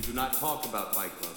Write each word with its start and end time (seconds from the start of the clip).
You 0.00 0.06
do 0.06 0.12
not 0.14 0.32
talk 0.32 0.64
about 0.64 0.94
Fight 0.94 1.10
Club. 1.20 1.36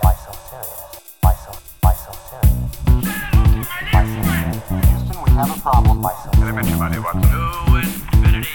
Why 0.00 0.14
so 0.14 0.30
serious? 0.46 1.02
Why 1.22 1.34
so 1.34 1.50
why 1.82 1.92
so 1.92 2.12
serious? 2.30 2.78
Why 3.90 4.04
so 4.06 4.22
serious? 4.22 4.62
Houston, 4.70 5.18
we 5.24 5.30
have 5.32 5.50
a 5.50 5.58
problem. 5.60 6.02
Why 6.02 6.14
so 6.22 6.30
serious? 6.38 6.54
Everybody 6.54 6.98
wants 7.00 7.26
to 7.26 7.40
infinity. 7.82 8.46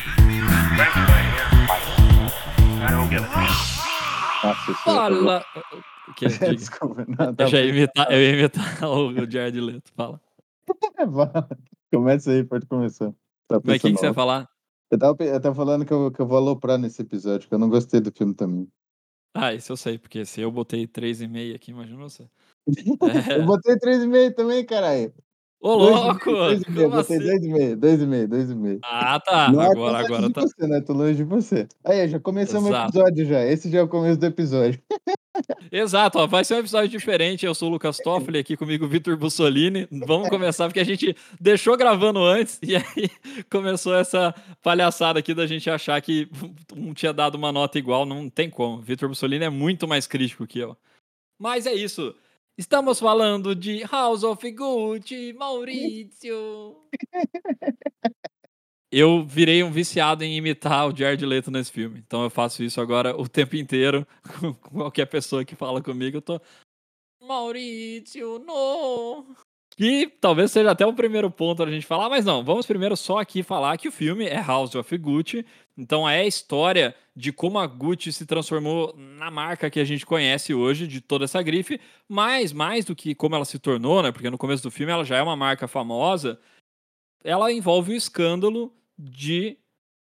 Thanks, 0.79 0.95
man. 0.95 1.25
Why 1.67 1.79
so 1.84 1.91
serious? 1.99 2.34
I 2.79 2.89
don't 2.91 3.09
get 3.09 3.23
it. 3.23 3.30
Nossa, 4.45 4.71
isso 4.71 4.84
Fala! 4.85 5.43
O 6.07 6.13
que? 6.13 6.27
Desculpa, 6.55 7.05
não, 7.09 7.35
tá 7.35 7.43
Eu 7.43 7.48
já 7.49 7.59
ia 7.59 7.71
bom. 7.73 7.77
imitar, 7.77 8.07
eu 8.09 8.21
ia 8.21 8.31
imitar 8.39 8.84
o, 8.88 9.07
o 9.09 9.30
Jared 9.30 9.59
Leto. 9.59 9.91
Fala. 9.98 10.21
Começa 11.91 12.31
aí, 12.31 12.45
pode 12.45 12.66
começar. 12.67 13.12
Tá 13.49 13.59
Mas 13.66 13.77
o 13.77 13.81
que, 13.81 13.91
que 13.91 13.98
você 13.99 14.05
ia 14.07 14.13
falar? 14.13 14.48
Eu 14.95 14.99
tava, 14.99 15.23
eu 15.49 15.55
falando 15.55 15.85
que 15.85 15.91
eu, 15.94 16.12
que 16.12 16.22
eu 16.22 16.26
vou 16.27 16.38
aloprar 16.38 16.77
nesse 16.77 17.02
episódio, 17.02 17.48
que 17.48 17.53
eu 17.53 17.59
não 17.59 17.70
gostei 17.70 17.99
do 17.99 18.12
filme 18.12 18.34
também. 18.34 18.67
Ah, 19.34 19.53
isso 19.53 19.73
eu 19.73 19.77
sei, 19.77 19.98
porque 19.98 20.26
se 20.26 20.40
eu 20.40 20.49
botei 20.49 20.88
3,5 20.88 21.55
aqui, 21.55 21.72
imagina 21.72 21.98
você. 22.02 22.23
É. 22.23 22.27
Eu 23.41 23.45
botei 23.45 23.76
3,5 23.77 24.34
também, 24.34 24.66
caralho. 24.66 25.13
Ô, 25.59 25.77
Dois- 25.77 25.95
louco! 25.95 26.30
e 26.30 26.63
como 26.66 26.89
botei 26.91 27.17
assim? 27.17 27.27
2,5, 27.27 27.76
2,5, 27.76 28.27
2,5. 28.27 28.80
Ah, 28.84 29.20
tá. 29.20 29.52
Não 29.52 29.62
é 29.62 29.67
Agora, 29.67 29.98
agora 30.00 30.31
tá. 30.31 30.41
você, 30.41 30.67
né? 30.67 30.80
Tô 30.80 30.94
longe 30.94 31.16
de 31.16 31.23
você. 31.25 31.67
Aí, 31.84 32.08
já 32.08 32.20
começamos 32.20 32.70
o 32.70 32.73
episódio 32.75 33.25
já. 33.25 33.44
Esse 33.44 33.70
já 33.70 33.80
é 33.80 33.81
o 33.84 33.88
começo 33.89 34.17
do 34.20 34.25
episódio. 34.25 34.81
Exato, 35.71 36.20
ó, 36.20 36.27
vai 36.27 36.44
ser 36.44 36.55
um 36.55 36.59
episódio 36.59 36.89
diferente. 36.89 37.45
Eu 37.45 37.53
sou 37.53 37.70
o 37.70 37.71
Lucas 37.71 37.98
Toffoli, 37.98 38.39
aqui 38.39 38.55
comigo 38.55 38.88
Vitor 38.88 39.17
Bussolini. 39.17 39.88
Vamos 39.91 40.30
começar, 40.30 40.67
porque 40.67 40.80
a 40.80 40.85
gente 40.85 41.16
deixou 41.39 41.75
gravando 41.77 42.20
antes 42.23 42.59
e 42.61 42.75
aí 42.75 42.84
começou 43.49 43.95
essa 43.95 44.34
palhaçada 44.61 45.20
aqui 45.20 45.34
da 45.34 45.45
gente 45.48 45.70
achar 45.70 46.02
que 46.02 46.30
um 46.75 46.94
tinha 46.94 47.13
dado 47.13 47.36
uma 47.36 47.52
nota 47.52 47.78
igual. 47.78 48.06
Não 48.06 48.30
tem 48.30 48.50
como. 48.50 48.81
Vitor 48.81 49.09
Bussolini 49.09 49.45
é 49.45 49.50
muito 49.50 49.88
mais 49.88 50.08
crítico 50.08 50.47
que 50.47 50.59
eu. 50.59 50.78
Mas 51.39 51.66
é 51.66 51.73
isso. 51.73 52.16
Estamos 52.58 53.00
falando 53.00 53.53
de 53.53 53.83
House 53.83 54.23
of 54.23 54.50
Gucci, 54.52 55.33
Maurício. 55.33 56.78
Eu 58.97 59.25
virei 59.25 59.61
um 59.61 59.69
viciado 59.69 60.23
em 60.23 60.38
imitar 60.38 60.88
o 60.88 60.95
Jared 60.95 61.25
Leto 61.25 61.51
nesse 61.51 61.69
filme. 61.69 61.99
Então 61.99 62.23
eu 62.23 62.29
faço 62.29 62.63
isso 62.63 62.79
agora 62.79 63.13
o 63.19 63.27
tempo 63.27 63.57
inteiro 63.57 64.07
com 64.39 64.53
qualquer 64.53 65.05
pessoa 65.05 65.43
que 65.43 65.53
fala 65.53 65.81
comigo. 65.81 66.15
Eu 66.15 66.21
tô. 66.21 66.39
Maurício, 67.21 68.39
não! 68.39 69.35
Que 69.75 70.07
talvez 70.07 70.49
seja 70.49 70.71
até 70.71 70.85
o 70.85 70.93
primeiro 70.93 71.29
ponto 71.29 71.61
a 71.61 71.69
gente 71.69 71.85
falar, 71.85 72.07
mas 72.07 72.23
não, 72.23 72.41
vamos 72.41 72.66
primeiro 72.66 72.95
só 72.95 73.17
aqui 73.17 73.43
falar 73.43 73.77
que 73.77 73.89
o 73.89 73.91
filme 73.91 74.27
é 74.27 74.41
House 74.41 74.75
of 74.75 74.97
Gucci. 74.97 75.45
Então 75.77 76.07
é 76.07 76.21
a 76.21 76.25
história 76.25 76.95
de 77.13 77.33
como 77.33 77.59
a 77.59 77.67
Gucci 77.67 78.13
se 78.13 78.25
transformou 78.25 78.95
na 78.95 79.29
marca 79.29 79.69
que 79.69 79.81
a 79.81 79.83
gente 79.83 80.05
conhece 80.05 80.53
hoje, 80.53 80.88
de 80.88 81.01
toda 81.01 81.25
essa 81.25 81.41
grife, 81.43 81.81
mas 82.07 82.53
mais 82.53 82.85
do 82.85 82.95
que 82.95 83.13
como 83.13 83.35
ela 83.35 83.43
se 83.43 83.59
tornou, 83.59 84.01
né? 84.01 84.13
Porque 84.13 84.29
no 84.29 84.38
começo 84.38 84.63
do 84.63 84.71
filme 84.71 84.93
ela 84.93 85.03
já 85.03 85.17
é 85.17 85.21
uma 85.21 85.35
marca 85.35 85.67
famosa, 85.67 86.39
ela 87.25 87.51
envolve 87.51 87.91
o 87.91 87.97
escândalo 87.97 88.71
de 88.97 89.57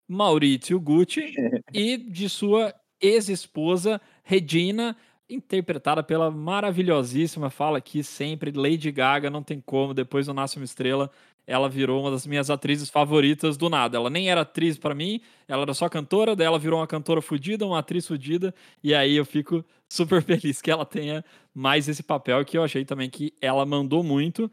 Maurício 0.08 0.80
Gucci 0.80 1.34
e 1.72 1.96
de 1.96 2.28
sua 2.28 2.74
ex-esposa 3.00 4.00
Regina, 4.22 4.96
interpretada 5.28 6.02
pela 6.02 6.30
maravilhosíssima, 6.30 7.50
fala 7.50 7.78
aqui 7.78 8.02
sempre, 8.02 8.50
Lady 8.50 8.90
Gaga, 8.90 9.30
não 9.30 9.42
tem 9.42 9.60
como, 9.60 9.94
depois 9.94 10.26
do 10.26 10.34
Nasce 10.34 10.56
uma 10.56 10.64
Estrela, 10.64 11.10
ela 11.46 11.68
virou 11.68 12.02
uma 12.02 12.10
das 12.10 12.26
minhas 12.26 12.50
atrizes 12.50 12.90
favoritas 12.90 13.56
do 13.56 13.68
nada. 13.68 13.96
Ela 13.96 14.10
nem 14.10 14.30
era 14.30 14.42
atriz 14.42 14.78
pra 14.78 14.94
mim, 14.94 15.20
ela 15.48 15.62
era 15.62 15.74
só 15.74 15.88
cantora, 15.88 16.36
daí 16.36 16.46
ela 16.46 16.58
virou 16.58 16.78
uma 16.78 16.86
cantora 16.86 17.20
fodida, 17.20 17.66
uma 17.66 17.78
atriz 17.78 18.06
fodida, 18.06 18.54
e 18.82 18.94
aí 18.94 19.16
eu 19.16 19.24
fico 19.24 19.64
super 19.88 20.22
feliz 20.22 20.60
que 20.62 20.70
ela 20.70 20.84
tenha 20.84 21.24
mais 21.54 21.88
esse 21.88 22.02
papel, 22.02 22.44
que 22.44 22.56
eu 22.56 22.62
achei 22.62 22.84
também 22.84 23.10
que 23.10 23.32
ela 23.40 23.64
mandou 23.66 24.02
muito. 24.02 24.50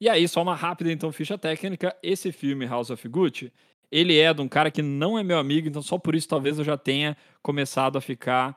E 0.00 0.08
aí, 0.08 0.26
só 0.28 0.42
uma 0.42 0.54
rápida 0.54 0.92
então 0.92 1.10
ficha 1.12 1.38
técnica, 1.38 1.96
esse 2.02 2.30
filme 2.32 2.66
House 2.66 2.90
of 2.90 3.08
Gucci, 3.08 3.52
ele 3.90 4.18
é 4.18 4.32
de 4.34 4.42
um 4.42 4.48
cara 4.48 4.70
que 4.70 4.82
não 4.82 5.18
é 5.18 5.22
meu 5.22 5.38
amigo, 5.38 5.68
então 5.68 5.80
só 5.80 5.96
por 5.98 6.14
isso 6.14 6.28
talvez 6.28 6.58
eu 6.58 6.64
já 6.64 6.76
tenha 6.76 7.16
começado 7.42 7.96
a 7.96 8.00
ficar 8.00 8.56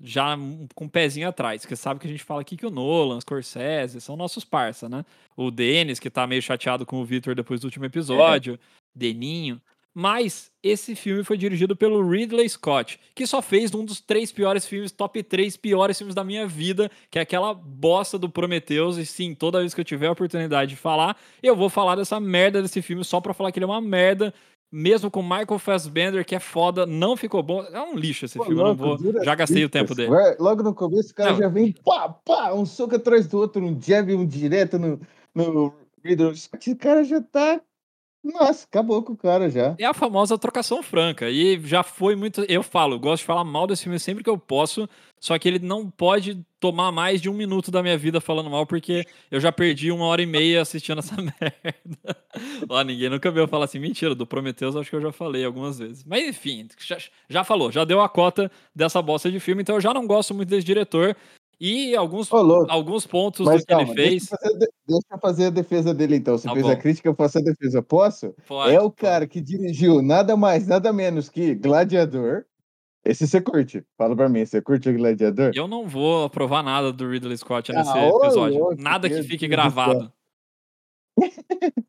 já 0.00 0.36
um- 0.36 0.66
com 0.74 0.84
o 0.84 0.90
pezinho 0.90 1.28
atrás, 1.28 1.62
porque 1.62 1.74
sabe 1.76 1.98
que 2.00 2.06
a 2.06 2.10
gente 2.10 2.22
fala 2.22 2.40
aqui 2.40 2.56
que 2.56 2.64
o 2.64 2.70
Nolan, 2.70 3.20
Scorsese 3.20 4.00
são 4.00 4.16
nossos 4.16 4.44
parça, 4.44 4.88
né? 4.88 5.04
O 5.36 5.50
Denis, 5.50 5.98
que 5.98 6.08
tá 6.08 6.26
meio 6.26 6.40
chateado 6.40 6.86
com 6.86 7.00
o 7.00 7.04
Victor 7.04 7.34
depois 7.34 7.60
do 7.60 7.64
último 7.64 7.84
episódio, 7.84 8.58
Deninho. 8.94 9.60
Mas 9.94 10.50
esse 10.62 10.94
filme 10.94 11.24
foi 11.24 11.36
dirigido 11.36 11.74
pelo 11.74 12.08
Ridley 12.08 12.48
Scott, 12.48 13.00
que 13.14 13.26
só 13.26 13.42
fez 13.42 13.74
um 13.74 13.84
dos 13.84 14.00
três 14.00 14.30
piores 14.30 14.64
filmes, 14.66 14.92
top 14.92 15.22
três 15.22 15.56
piores 15.56 15.98
filmes 15.98 16.14
da 16.14 16.22
minha 16.22 16.46
vida, 16.46 16.90
que 17.10 17.18
é 17.18 17.22
aquela 17.22 17.52
bosta 17.52 18.16
do 18.18 18.28
Prometheus. 18.28 18.96
E 18.96 19.04
sim, 19.04 19.34
toda 19.34 19.60
vez 19.60 19.74
que 19.74 19.80
eu 19.80 19.84
tiver 19.84 20.06
a 20.06 20.12
oportunidade 20.12 20.70
de 20.70 20.76
falar, 20.76 21.16
eu 21.42 21.56
vou 21.56 21.68
falar 21.68 21.96
dessa 21.96 22.20
merda 22.20 22.62
desse 22.62 22.80
filme 22.80 23.04
só 23.04 23.20
pra 23.20 23.34
falar 23.34 23.50
que 23.50 23.58
ele 23.58 23.64
é 23.64 23.68
uma 23.68 23.80
merda. 23.80 24.32
Mesmo 24.70 25.10
com 25.10 25.22
Michael 25.22 25.58
Fassbender, 25.58 26.26
que 26.26 26.34
é 26.34 26.38
foda, 26.38 26.84
não 26.84 27.16
ficou 27.16 27.42
bom. 27.42 27.62
É 27.62 27.80
um 27.80 27.96
lixo 27.96 28.26
esse 28.26 28.36
Pô, 28.36 28.44
filme, 28.44 28.62
não 28.62 28.76
vou. 28.76 28.98
Já 29.24 29.34
gastei 29.34 29.64
o 29.64 29.68
tempo 29.70 29.94
dele. 29.94 30.12
Logo 30.38 30.62
no 30.62 30.74
começo, 30.74 31.10
o 31.10 31.14
cara 31.14 31.30
Não. 31.30 31.38
já 31.38 31.48
vem 31.48 31.72
pá, 31.72 32.10
pá, 32.10 32.52
um 32.52 32.66
soco 32.66 32.94
atrás 32.94 33.26
do 33.26 33.38
outro, 33.38 33.64
um 33.64 33.80
jab, 33.80 34.14
um 34.14 34.26
direto 34.26 34.78
no, 34.78 35.00
no 35.34 35.72
Ridley 36.04 36.36
Scott. 36.36 36.70
O 36.70 36.76
cara 36.76 37.02
já 37.02 37.18
tá. 37.22 37.62
Nossa, 38.22 38.66
acabou 38.66 39.02
com 39.02 39.12
o 39.12 39.16
cara 39.16 39.48
já. 39.48 39.74
É 39.78 39.84
a 39.84 39.94
famosa 39.94 40.36
trocação 40.36 40.82
franca. 40.82 41.30
E 41.30 41.60
já 41.64 41.82
foi 41.82 42.16
muito. 42.16 42.44
Eu 42.48 42.62
falo, 42.62 42.98
gosto 42.98 43.22
de 43.22 43.26
falar 43.26 43.44
mal 43.44 43.66
desse 43.66 43.84
filme 43.84 43.98
sempre 43.98 44.24
que 44.24 44.30
eu 44.30 44.36
posso. 44.38 44.88
Só 45.20 45.38
que 45.38 45.48
ele 45.48 45.58
não 45.58 45.90
pode 45.90 46.44
tomar 46.60 46.92
mais 46.92 47.20
de 47.20 47.28
um 47.28 47.34
minuto 47.34 47.70
da 47.70 47.82
minha 47.82 47.96
vida 47.98 48.20
falando 48.20 48.50
mal, 48.50 48.66
porque 48.66 49.04
eu 49.30 49.40
já 49.40 49.50
perdi 49.50 49.90
uma 49.90 50.06
hora 50.06 50.22
e 50.22 50.26
meia 50.26 50.62
assistindo 50.62 50.98
essa 50.98 51.16
merda. 51.20 52.16
Ó, 52.68 52.82
ninguém 52.82 53.08
nunca 53.08 53.30
veio 53.30 53.48
falar 53.48 53.64
assim, 53.64 53.78
mentira, 53.78 54.14
do 54.14 54.26
Prometheus 54.26 54.76
acho 54.76 54.90
que 54.90 54.96
eu 54.96 55.00
já 55.00 55.12
falei 55.12 55.44
algumas 55.44 55.78
vezes. 55.78 56.04
Mas 56.04 56.28
enfim, 56.28 56.68
já, 56.78 56.98
já 57.28 57.44
falou, 57.44 57.70
já 57.70 57.84
deu 57.84 58.00
a 58.00 58.08
cota 58.08 58.50
dessa 58.74 59.00
bosta 59.02 59.30
de 59.30 59.40
filme, 59.40 59.62
então 59.62 59.76
eu 59.76 59.80
já 59.80 59.92
não 59.92 60.06
gosto 60.06 60.34
muito 60.34 60.48
desse 60.48 60.66
diretor. 60.66 61.16
E 61.60 61.96
alguns, 61.96 62.30
Ô, 62.32 62.66
alguns 62.70 63.04
pontos 63.06 63.44
Mas 63.44 63.62
do 63.62 63.66
que 63.66 63.72
calma, 63.74 63.92
ele 63.92 63.94
fez. 63.94 64.28
Deixa, 64.28 64.34
eu 64.34 64.38
fazer, 64.52 64.58
deixa 64.86 65.06
eu 65.10 65.18
fazer 65.18 65.44
a 65.46 65.50
defesa 65.50 65.92
dele 65.94 66.16
então. 66.16 66.38
Você 66.38 66.46
Tá 66.46 66.54
fez 66.54 66.64
bom. 66.66 66.72
a 66.72 66.76
crítica, 66.76 67.08
eu 67.08 67.14
faço 67.14 67.38
a 67.38 67.42
defesa. 67.42 67.82
Posso? 67.82 68.32
Pode, 68.46 68.74
é 68.74 68.78
o 68.80 68.84
pode. 68.90 68.96
cara 68.96 69.26
que 69.26 69.40
dirigiu 69.40 70.00
nada 70.00 70.36
mais, 70.36 70.66
nada 70.68 70.92
menos 70.92 71.28
que 71.28 71.54
Gladiador. 71.56 72.44
Esse 73.04 73.26
você 73.26 73.40
curte? 73.40 73.84
Fala 73.96 74.14
pra 74.14 74.28
mim, 74.28 74.44
você 74.44 74.60
curte 74.60 74.88
o 74.88 74.96
Gladiador? 74.96 75.50
Eu 75.54 75.66
não 75.66 75.88
vou 75.88 76.24
aprovar 76.24 76.62
nada 76.62 76.92
do 76.92 77.08
Ridley 77.08 77.36
Scott 77.38 77.72
nesse 77.72 77.90
Ah, 77.90 78.06
ô, 78.12 78.18
episódio. 78.24 78.76
nada 78.78 79.08
que 79.08 79.22
fique 79.22 79.48
gravado. 79.48 80.12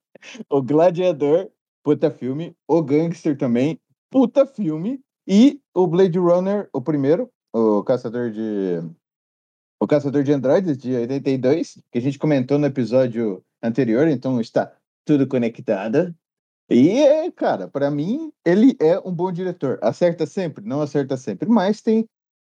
O 0.49 0.61
Gladiador, 0.61 1.49
puta 1.83 2.11
filme. 2.11 2.53
O 2.67 2.81
Gangster 2.81 3.37
também, 3.37 3.79
puta 4.11 4.45
filme. 4.45 4.99
E 5.27 5.61
o 5.73 5.87
Blade 5.87 6.17
Runner, 6.19 6.67
o 6.73 6.81
primeiro, 6.81 7.29
o 7.53 7.83
Caçador 7.83 8.31
de. 8.31 8.79
O 9.81 9.87
Caçador 9.87 10.23
de 10.23 10.33
Androides, 10.33 10.77
de 10.77 10.93
82, 10.93 11.79
que 11.91 11.97
a 11.97 12.01
gente 12.01 12.19
comentou 12.19 12.59
no 12.59 12.65
episódio 12.65 13.43
anterior, 13.63 14.07
então 14.07 14.41
está 14.41 14.73
tudo 15.05 15.25
conectado. 15.25 16.13
E, 16.69 16.99
é, 16.99 17.31
cara, 17.31 17.67
pra 17.67 17.89
mim, 17.89 18.31
ele 18.45 18.75
é 18.79 18.99
um 18.99 19.11
bom 19.11 19.31
diretor. 19.31 19.79
Acerta 19.81 20.25
sempre? 20.25 20.63
Não 20.65 20.81
acerta 20.81 21.17
sempre, 21.17 21.49
mas 21.49 21.81
tem 21.81 22.05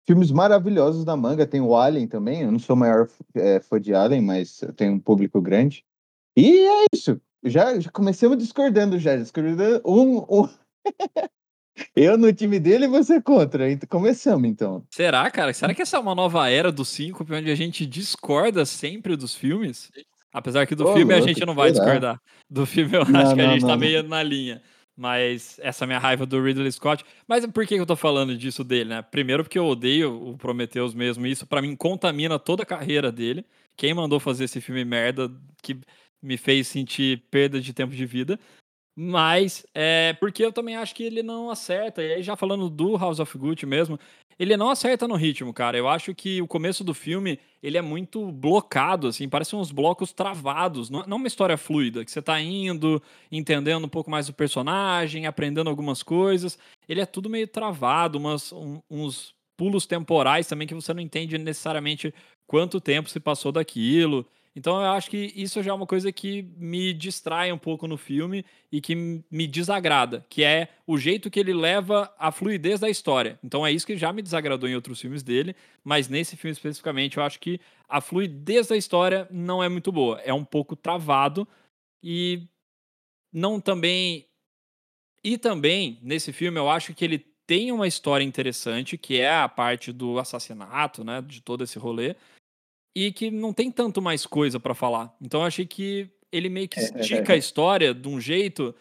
filmes 0.07 0.31
maravilhosos 0.31 1.05
na 1.05 1.15
manga. 1.15 1.45
Tem 1.45 1.61
o 1.61 1.75
Alien 1.75 2.07
também. 2.07 2.41
Eu 2.41 2.51
não 2.51 2.57
sou 2.57 2.75
o 2.75 2.79
maior 2.79 3.07
é, 3.35 3.59
fã 3.59 3.79
de 3.79 3.93
Alien, 3.93 4.21
mas 4.21 4.61
eu 4.63 4.73
tenho 4.73 4.93
um 4.93 4.99
público 4.99 5.39
grande. 5.41 5.85
E 6.35 6.65
é 6.67 6.85
isso. 6.93 7.21
Já, 7.43 7.79
já 7.79 7.91
começamos 7.91 8.37
discordando 8.37 8.97
já. 8.97 9.15
Discordando 9.15 9.81
um, 9.85 10.19
um... 10.19 10.49
Eu 11.95 12.17
no 12.17 12.31
time 12.33 12.59
dele 12.59 12.85
e 12.85 12.87
você 12.87 13.21
contra. 13.21 13.71
Então, 13.71 13.87
começamos, 13.89 14.49
então. 14.49 14.83
Será, 14.89 15.29
cara? 15.31 15.53
Será 15.53 15.73
que 15.73 15.81
essa 15.81 15.97
é 15.97 15.99
uma 15.99 16.15
nova 16.15 16.49
era 16.49 16.71
do 16.71 16.83
Síncope, 16.85 17.33
onde 17.33 17.49
a 17.51 17.55
gente 17.55 17.85
discorda 17.85 18.65
sempre 18.65 19.15
dos 19.15 19.35
filmes? 19.35 19.91
Apesar 20.31 20.65
que 20.67 20.75
do 20.75 20.87
Ô, 20.87 20.93
filme 20.93 21.13
a 21.13 21.21
gente 21.21 21.43
não 21.45 21.55
vai 21.55 21.71
será? 21.73 21.83
discordar. 21.85 22.21
Do 22.49 22.65
filme 22.65 22.95
eu 22.95 23.05
Não, 23.05 23.19
acho 23.21 23.35
que 23.35 23.41
a 23.41 23.45
não, 23.45 23.53
gente 23.53 23.61
tá 23.61 23.67
não. 23.69 23.77
meio 23.77 24.03
na 24.03 24.21
linha. 24.21 24.61
Mas 24.95 25.57
essa 25.63 25.87
minha 25.87 25.97
raiva 25.97 26.25
do 26.25 26.43
Ridley 26.43 26.71
Scott. 26.71 27.05
Mas 27.27 27.45
por 27.45 27.65
que 27.65 27.75
que 27.75 27.81
eu 27.81 27.85
tô 27.85 27.95
falando 27.95 28.35
disso 28.37 28.63
dele, 28.65 28.89
né? 28.89 29.01
Primeiro 29.01 29.43
porque 29.43 29.57
eu 29.57 29.65
odeio 29.65 30.13
o 30.29 30.37
Prometheus 30.37 30.93
mesmo. 30.93 31.25
Isso 31.25 31.47
pra 31.47 31.61
mim 31.61 31.73
contamina 31.75 32.37
toda 32.37 32.63
a 32.63 32.65
carreira 32.65 33.09
dele. 33.11 33.45
Quem 33.77 33.93
mandou 33.93 34.19
fazer 34.19 34.43
esse 34.43 34.59
filme 34.59 34.83
merda 34.83 35.31
que 35.63 35.79
me 36.21 36.35
fez 36.35 36.67
sentir 36.67 37.23
perda 37.31 37.61
de 37.61 37.71
tempo 37.73 37.95
de 37.95 38.05
vida. 38.05 38.37
Mas, 39.01 39.65
é 39.73 40.11
porque 40.19 40.43
eu 40.43 40.51
também 40.51 40.75
acho 40.75 40.93
que 40.93 41.03
ele 41.03 41.23
não 41.23 41.49
acerta. 41.49 42.03
E 42.03 42.15
aí, 42.15 42.21
já 42.23 42.35
falando 42.35 42.69
do 42.69 42.97
House 42.97 43.19
of 43.21 43.37
Gucci 43.37 43.65
mesmo, 43.65 43.97
ele 44.37 44.57
não 44.57 44.69
acerta 44.69 45.07
no 45.07 45.15
ritmo, 45.15 45.53
cara. 45.53 45.77
Eu 45.77 45.87
acho 45.87 46.13
que 46.13 46.41
o 46.41 46.47
começo 46.47 46.83
do 46.83 46.93
filme, 46.93 47.39
ele 47.63 47.77
é 47.77 47.81
muito 47.81 48.29
blocado, 48.29 49.07
assim, 49.07 49.29
parece 49.29 49.55
uns 49.55 49.71
blocos 49.71 50.11
travados. 50.11 50.89
Não, 50.89 51.03
uma 51.15 51.27
história 51.27 51.55
fluida, 51.57 52.03
que 52.03 52.11
você 52.11 52.21
tá 52.21 52.41
indo, 52.41 53.01
entendendo 53.31 53.85
um 53.85 53.89
pouco 53.89 54.11
mais 54.11 54.27
do 54.27 54.33
personagem, 54.33 55.25
aprendendo 55.25 55.69
algumas 55.69 56.03
coisas. 56.03 56.59
Ele 56.87 56.99
é 56.99 57.05
tudo 57.05 57.29
meio 57.29 57.47
travado, 57.47 58.17
umas, 58.17 58.51
um- 58.51 58.81
uns 58.89 59.33
pulos 59.57 59.85
temporais 59.85 60.45
também 60.47 60.67
que 60.67 60.73
você 60.75 60.93
não 60.93 61.01
entende 61.01 61.37
necessariamente 61.37 62.13
quanto 62.47 62.81
tempo 62.81 63.09
se 63.09 63.19
passou 63.19 63.51
daquilo. 63.51 64.25
Então 64.59 64.81
eu 64.81 64.91
acho 64.91 65.09
que 65.09 65.31
isso 65.37 65.63
já 65.63 65.71
é 65.71 65.73
uma 65.73 65.87
coisa 65.87 66.11
que 66.11 66.41
me 66.57 66.93
distrai 66.93 67.49
um 67.49 67.57
pouco 67.57 67.87
no 67.87 67.95
filme 67.95 68.45
e 68.69 68.81
que 68.81 68.93
me 68.93 69.47
desagrada, 69.47 70.25
que 70.27 70.43
é 70.43 70.67
o 70.85 70.97
jeito 70.97 71.31
que 71.31 71.39
ele 71.39 71.53
leva 71.53 72.13
a 72.19 72.29
fluidez 72.29 72.77
da 72.77 72.89
história. 72.89 73.39
Então 73.41 73.65
é 73.65 73.71
isso 73.71 73.87
que 73.87 73.95
já 73.95 74.11
me 74.11 74.21
desagradou 74.21 74.67
em 74.67 74.75
outros 74.75 74.99
filmes 74.99 75.23
dele, 75.23 75.55
mas 75.81 76.09
nesse 76.09 76.35
filme 76.35 76.51
especificamente 76.51 77.15
eu 77.15 77.23
acho 77.23 77.39
que 77.39 77.57
a 77.87 78.01
fluidez 78.01 78.67
da 78.67 78.75
história 78.75 79.29
não 79.31 79.63
é 79.63 79.69
muito 79.69 79.93
boa. 79.93 80.19
É 80.25 80.33
um 80.33 80.43
pouco 80.43 80.75
travado 80.75 81.47
e 82.03 82.43
não 83.31 83.61
também. 83.61 84.27
E 85.23 85.37
também, 85.37 85.99
nesse 86.01 86.33
filme, 86.33 86.59
eu 86.59 86.69
acho 86.69 86.93
que 86.93 87.05
ele 87.05 87.19
tem 87.47 87.71
uma 87.71 87.87
história 87.87 88.25
interessante, 88.25 88.97
que 88.97 89.21
é 89.21 89.33
a 89.33 89.47
parte 89.47 89.93
do 89.93 90.19
assassinato, 90.19 91.01
né? 91.01 91.21
De 91.21 91.41
todo 91.41 91.63
esse 91.63 91.79
rolê 91.79 92.15
e 92.95 93.11
que 93.11 93.29
não 93.29 93.53
tem 93.53 93.71
tanto 93.71 94.01
mais 94.01 94.25
coisa 94.25 94.59
pra 94.59 94.73
falar. 94.73 95.15
Então 95.21 95.41
eu 95.41 95.47
achei 95.47 95.65
que 95.65 96.09
ele 96.31 96.49
meio 96.49 96.67
que 96.67 96.79
estica 96.79 97.33
a 97.33 97.37
história 97.37 97.93
de 97.93 98.07
um 98.07 98.19
jeito. 98.19 98.75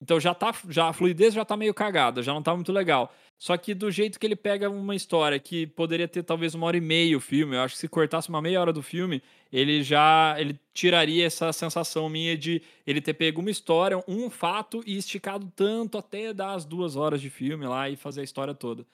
Então 0.00 0.20
já 0.20 0.34
tá. 0.34 0.54
Já, 0.68 0.88
a 0.88 0.92
fluidez 0.92 1.34
já 1.34 1.44
tá 1.44 1.56
meio 1.56 1.74
cagada, 1.74 2.22
já 2.22 2.32
não 2.32 2.42
tá 2.42 2.54
muito 2.54 2.72
legal. 2.72 3.12
Só 3.38 3.56
que 3.56 3.74
do 3.74 3.90
jeito 3.90 4.18
que 4.18 4.26
ele 4.26 4.36
pega 4.36 4.70
uma 4.70 4.94
história 4.94 5.38
que 5.38 5.66
poderia 5.66 6.08
ter 6.08 6.22
talvez 6.22 6.54
uma 6.54 6.66
hora 6.66 6.76
e 6.76 6.80
meia 6.80 7.16
o 7.16 7.20
filme, 7.20 7.54
eu 7.54 7.60
acho 7.60 7.74
que 7.74 7.80
se 7.80 7.88
cortasse 7.88 8.30
uma 8.30 8.40
meia 8.40 8.60
hora 8.60 8.72
do 8.72 8.82
filme, 8.82 9.22
ele 9.52 9.82
já. 9.82 10.34
ele 10.38 10.58
tiraria 10.72 11.26
essa 11.26 11.52
sensação 11.52 12.08
minha 12.08 12.36
de 12.36 12.62
ele 12.86 13.00
ter 13.00 13.14
pego 13.14 13.40
uma 13.40 13.50
história, 13.50 14.02
um 14.08 14.30
fato 14.30 14.82
e 14.86 14.96
esticado 14.96 15.50
tanto 15.54 15.98
até 15.98 16.32
dar 16.32 16.54
as 16.54 16.64
duas 16.64 16.96
horas 16.96 17.20
de 17.20 17.28
filme 17.28 17.66
lá 17.66 17.90
e 17.90 17.96
fazer 17.96 18.22
a 18.22 18.24
história 18.24 18.54
toda. 18.54 18.86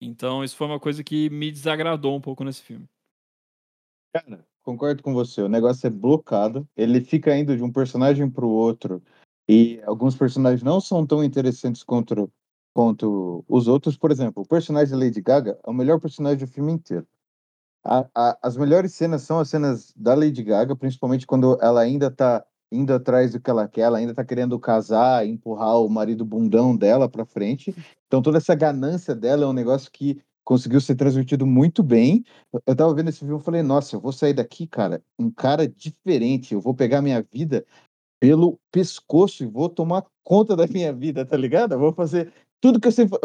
Então 0.00 0.42
isso 0.42 0.56
foi 0.56 0.66
uma 0.66 0.80
coisa 0.80 1.04
que 1.04 1.28
me 1.28 1.50
desagradou 1.50 2.16
um 2.16 2.20
pouco 2.20 2.42
nesse 2.42 2.62
filme. 2.62 2.86
Cara, 4.12 4.44
concordo 4.62 5.02
com 5.02 5.12
você. 5.12 5.40
O 5.42 5.48
negócio 5.48 5.86
é 5.86 5.90
blocado. 5.90 6.68
Ele 6.76 7.00
fica 7.00 7.36
indo 7.36 7.56
de 7.56 7.62
um 7.62 7.72
personagem 7.72 8.28
para 8.28 8.44
o 8.44 8.50
outro. 8.50 9.02
E 9.48 9.80
alguns 9.84 10.16
personagens 10.16 10.62
não 10.62 10.80
são 10.80 11.06
tão 11.06 11.22
interessantes 11.24 11.82
quanto, 11.82 12.30
quanto 12.74 13.44
os 13.48 13.68
outros. 13.68 13.96
Por 13.96 14.10
exemplo, 14.10 14.42
o 14.42 14.46
personagem 14.48 14.90
da 14.96 15.04
Lady 15.04 15.20
Gaga 15.20 15.58
é 15.64 15.70
o 15.70 15.74
melhor 15.74 16.00
personagem 16.00 16.38
do 16.44 16.50
filme 16.52 16.72
inteiro. 16.72 17.06
A- 17.84 18.08
a- 18.14 18.38
as 18.42 18.56
melhores 18.56 18.94
cenas 18.94 19.22
são 19.22 19.38
as 19.40 19.48
cenas 19.50 19.92
da 19.96 20.14
Lady 20.14 20.42
Gaga, 20.44 20.76
principalmente 20.76 21.26
quando 21.26 21.58
ela 21.62 21.80
ainda 21.80 22.10
tá 22.10 22.44
indo 22.72 22.92
atrás 22.94 23.32
do 23.32 23.40
que 23.40 23.50
ela 23.50 23.68
quer, 23.68 23.82
ela 23.82 23.98
ainda 23.98 24.14
tá 24.14 24.24
querendo 24.24 24.58
casar, 24.58 25.26
empurrar 25.26 25.80
o 25.80 25.88
marido 25.88 26.24
bundão 26.24 26.76
dela 26.76 27.08
pra 27.08 27.24
frente. 27.26 27.74
Então 28.06 28.22
toda 28.22 28.38
essa 28.38 28.54
ganância 28.54 29.14
dela 29.14 29.44
é 29.44 29.48
um 29.48 29.52
negócio 29.52 29.90
que 29.90 30.20
conseguiu 30.50 30.80
ser 30.80 30.96
transmitido 30.96 31.46
muito 31.46 31.80
bem. 31.80 32.24
Eu- 32.66 32.74
tava 32.74 32.92
vendo 32.92 33.08
esse 33.08 33.20
filme 33.20 33.38
e 33.38 33.44
falei, 33.44 33.62
nossa, 33.62 33.94
eu 33.94 34.00
vou 34.00 34.10
sair 34.10 34.34
daqui, 34.34 34.66
cara, 34.66 35.00
um 35.16 35.30
cara 35.30 35.68
diferente, 35.68 36.54
eu 36.54 36.60
vou 36.60 36.74
pegar 36.74 37.00
minha 37.00 37.24
vida 37.32 37.64
pelo 38.20 38.58
pescoço 38.72 39.44
e 39.44 39.46
vou 39.46 39.68
tomar 39.68 40.04
conta 40.24 40.56
da 40.56 40.66
minha 40.66 40.92
vida, 40.92 41.24
tá 41.24 41.36
ligado? 41.36 41.74
Eu 41.74 41.78
vou 41.78 41.92
fazer 41.92 42.32
tudo 42.60 42.80
que 42.80 42.88
eu 42.88 42.92
sempre. 42.92 43.16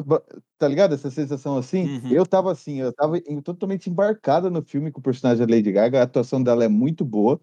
Tá 0.59 0.67
ligado? 0.67 0.93
Essa 0.93 1.09
sensação 1.09 1.57
assim? 1.57 1.97
Uhum. 1.97 2.11
Eu 2.11 2.27
tava 2.27 2.51
assim, 2.51 2.79
eu 2.79 2.93
tava 2.93 3.19
totalmente 3.43 3.89
embarcado 3.89 4.51
no 4.51 4.61
filme 4.61 4.91
com 4.91 4.99
o 4.99 5.03
personagem 5.03 5.43
da 5.43 5.51
Lady 5.51 5.71
Gaga, 5.71 6.01
a 6.01 6.03
atuação 6.03 6.43
dela 6.43 6.63
é 6.63 6.67
muito 6.67 7.03
boa. 7.03 7.41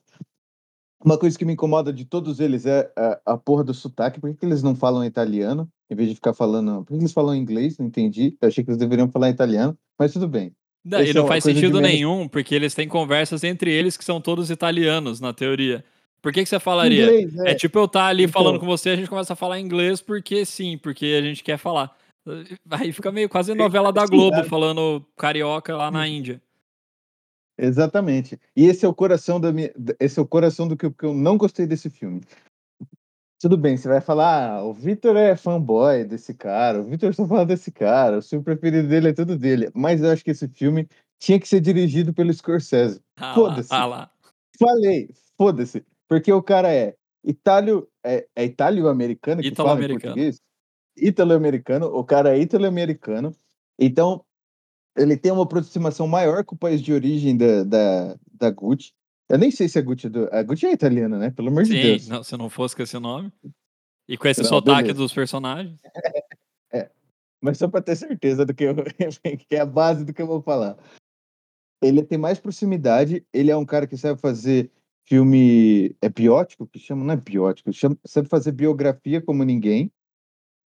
Uma 1.05 1.19
coisa 1.19 1.37
que 1.39 1.45
me 1.45 1.53
incomoda 1.55 1.93
de 1.93 2.05
todos 2.05 2.39
eles 2.41 2.65
é 2.67 2.91
a, 2.97 3.33
a 3.33 3.37
porra 3.37 3.65
do 3.65 3.75
sotaque. 3.75 4.21
Por 4.21 4.31
que, 4.31 4.37
que 4.37 4.47
eles 4.47 4.63
não 4.63 4.75
falam 4.77 5.05
italiano? 5.05 5.69
Em 5.91 5.95
vez 5.95 6.09
de 6.09 6.15
ficar 6.15 6.33
falando. 6.33 6.85
Por 6.85 6.95
que 6.95 7.01
eles 7.03 7.13
falam 7.13 7.35
inglês? 7.35 7.77
Não 7.79 7.87
entendi. 7.87 8.37
Eu 8.41 8.49
achei 8.49 8.63
que 8.63 8.71
eles 8.71 8.79
deveriam 8.79 9.09
falar 9.11 9.29
italiano, 9.31 9.77
mas 9.99 10.13
tudo 10.13 10.29
bem. 10.29 10.53
Não, 10.85 11.03
e 11.03 11.13
não 11.13 11.25
é 11.25 11.29
faz 11.29 11.45
sentido 11.45 11.75
menos- 11.81 11.91
nenhum, 11.91 12.27
porque 12.29 12.55
eles 12.55 12.75
têm 12.75 12.89
conversas 12.89 13.45
entre 13.45 13.71
eles 13.73 13.97
que 13.97 14.05
são 14.05 14.21
todos 14.21 14.51
italianos, 14.51 15.21
na 15.21 15.33
teoria. 15.33 15.85
Por 16.21 16.33
que, 16.33 16.43
que 16.43 16.49
você 16.49 16.59
falaria? 16.61 17.05
Inglês, 17.05 17.35
É 17.47 17.55
tipo 17.55 17.79
eu 17.79 17.85
estar 17.87 18.07
ali 18.07 18.25
Então. 18.25 18.33
falando 18.33 18.59
com 18.61 18.67
você, 18.67 18.91
a 18.91 18.97
gente 18.97 19.09
começa 19.09 19.33
a 19.33 19.37
falar 19.37 19.59
inglês 19.61 20.01
porque 20.01 20.45
sim, 20.45 20.79
porque 20.79 21.07
a 21.19 21.23
gente 21.23 21.43
quer 21.43 21.57
falar. 21.59 21.97
Aí 22.71 22.93
fica 22.93 23.11
meio 23.11 23.29
quase 23.29 23.53
novela 23.55 23.93
da 23.93 24.07
Sim, 24.07 24.13
Globo 24.13 24.37
é. 24.37 24.45
falando 24.45 25.05
carioca 25.17 25.77
lá 25.77 25.91
na 25.91 26.07
Índia. 26.07 26.41
Exatamente. 27.59 28.39
E 28.57 28.67
esse 28.67 28.85
é 28.85 28.89
o 28.89 28.95
coração 28.95 29.41
da 29.41 29.53
minha, 29.53 29.73
esse 30.01 30.19
é 30.19 30.23
o 30.23 30.27
coração 30.27 30.67
do 30.67 30.77
que, 30.77 30.87
eu- 30.87 30.93
que 30.93 31.05
eu 31.05 31.15
não 31.15 31.37
gostei 31.37 31.67
desse 31.67 31.91
filme. 31.91 32.21
Tudo 33.41 33.57
bem, 33.59 33.77
você 33.77 33.89
vai 33.89 34.01
falar, 34.01 34.51
ah, 34.53 34.65
o 34.65 34.73
Vitor 34.73 35.17
é 35.17 35.35
fanboy 35.35 36.05
desse 36.05 36.33
cara, 36.33 36.81
o 36.81 36.85
Vitor 36.85 37.13
só 37.13 37.27
fala 37.27 37.45
desse 37.45 37.73
cara, 37.73 38.19
o 38.19 38.23
filme 38.23 38.45
preferido 38.45 38.87
dele 38.89 39.09
é 39.09 39.13
tudo 39.13 39.37
dele. 39.37 39.69
Mas 39.75 40.01
eu 40.01 40.11
acho 40.11 40.25
que 40.25 40.31
esse 40.31 40.47
filme 40.49 40.89
tinha 41.21 41.41
que 41.41 41.49
ser 41.49 41.61
dirigido 41.61 42.15
pelo 42.15 42.33
Scorsese. 42.33 43.01
Ah 43.17 43.35
Foda-se. 43.35 43.69
ah. 43.73 44.11
Falei, 44.59 45.11
foda-se. 45.37 45.85
Porque 46.09 46.33
o 46.33 46.43
cara 46.43 46.73
é 46.73 46.95
itálio, 47.25 47.89
é, 48.05 48.27
é 48.37 48.45
itálio-americano 48.45 49.43
que 49.43 49.49
fala 49.57 49.85
em 49.85 49.89
português? 49.89 50.41
Italo-americano, 50.97 51.87
o 51.87 52.05
cara 52.05 52.37
é 52.37 52.41
italo-americano. 52.41 53.35
Então, 53.79 54.25
ele 54.97 55.17
tem 55.17 55.33
uma 55.33 55.45
aproximação 55.45 56.07
maior 56.07 56.45
com 56.45 56.55
o 56.55 56.59
país 56.59 56.81
de 56.81 56.93
origem 56.93 57.37
da, 57.37 57.65
da, 57.65 58.17
da 58.33 58.51
Gucci. 58.51 58.93
Eu 59.29 59.39
nem 59.39 59.51
sei 59.51 59.69
se 59.69 59.79
a 59.79 59.83
Gucci, 59.83 60.07
é 60.07 60.11
do, 60.11 60.29
a 60.33 60.43
Gucci 60.43 60.67
é 60.67 60.73
italiana, 60.73 61.19
né? 61.19 61.31
Pelo 61.31 61.49
amor 61.49 61.63
de 61.65 61.71
Sim, 61.71 61.83
Deus. 61.83 62.09
não, 62.09 62.23
se 62.23 62.37
não 62.37 62.51
fosse 62.51 62.77
com 62.77 62.83
esse 62.83 62.99
nome. 62.99 63.33
E 64.09 64.17
com 64.17 64.29
esse 64.29 64.43
Não, 64.43 64.49
sotaque 64.49 64.83
beleza. 64.83 64.99
dos 64.99 65.13
personagens. 65.13 65.81
Mas 67.41 67.59
só 67.59 67.67
para 67.67 67.83
ter 67.83 67.97
certeza 67.97 68.47
do 68.47 68.55
que, 68.55 68.63
eu, 68.63 68.75
que 69.49 69.57
é 69.57 69.61
a 69.61 69.67
base 69.67 70.05
do 70.05 70.15
que 70.15 70.23
eu 70.23 70.27
vou 70.27 70.41
falar. 70.41 70.79
Ele 71.83 72.05
tem 72.05 72.17
mais 72.17 72.39
proximidade, 72.39 73.27
ele 73.33 73.51
é 73.51 73.57
um 73.57 73.65
cara 73.65 73.89
que 73.89 73.97
sabe 73.97 74.21
fazer 74.21 74.71
filme. 75.05 75.97
É 76.01 76.09
biótico 76.09 76.69
que 76.69 76.79
chama? 76.79 77.05
Não 77.05 77.15
é 77.15 77.17
biótico, 77.17 77.73
chama, 77.73 77.99
sabe 78.05 78.29
fazer 78.29 78.53
biografia 78.53 79.21
como 79.21 79.43
ninguém. 79.43 79.91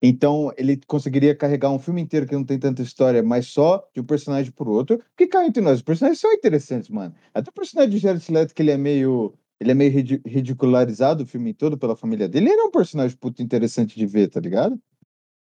Então, 0.01 0.53
ele 0.57 0.79
conseguiria 0.85 1.35
carregar 1.35 1.71
um 1.71 1.79
filme 1.79 2.01
inteiro 2.01 2.27
que 2.27 2.35
não 2.35 2.43
tem 2.43 2.59
tanta 2.59 2.83
história, 2.83 3.23
mas 3.23 3.47
só 3.47 3.87
de 3.93 3.99
um 3.99 4.03
personagem 4.03 4.51
por 4.51 4.67
outro. 4.67 4.99
Porque 5.09 5.25
cá 5.25 5.45
entre 5.45 5.61
nós, 5.61 5.77
os 5.77 5.81
personagens 5.81 6.19
são 6.19 6.31
interessantes, 6.31 6.89
mano. 6.89 7.15
Até 7.33 7.49
o 7.49 7.53
personagem 7.53 7.91
de 7.91 7.97
Jared 7.97 8.31
Leto, 8.31 8.53
que 8.53 8.61
ele 8.61 8.71
é 8.71 8.77
meio. 8.77 9.33
Ele 9.59 9.71
é 9.71 9.73
meio 9.73 9.91
ridi- 9.91 10.21
ridicularizado 10.23 11.23
o 11.23 11.25
filme 11.25 11.51
todo 11.51 11.79
pela 11.79 11.95
família 11.95 12.29
dele. 12.29 12.49
Ele 12.51 12.61
é 12.61 12.63
um 12.63 12.69
personagem 12.69 13.17
puto 13.17 13.41
interessante 13.41 13.95
de 13.95 14.05
ver, 14.05 14.27
tá 14.27 14.39
ligado? 14.39 14.79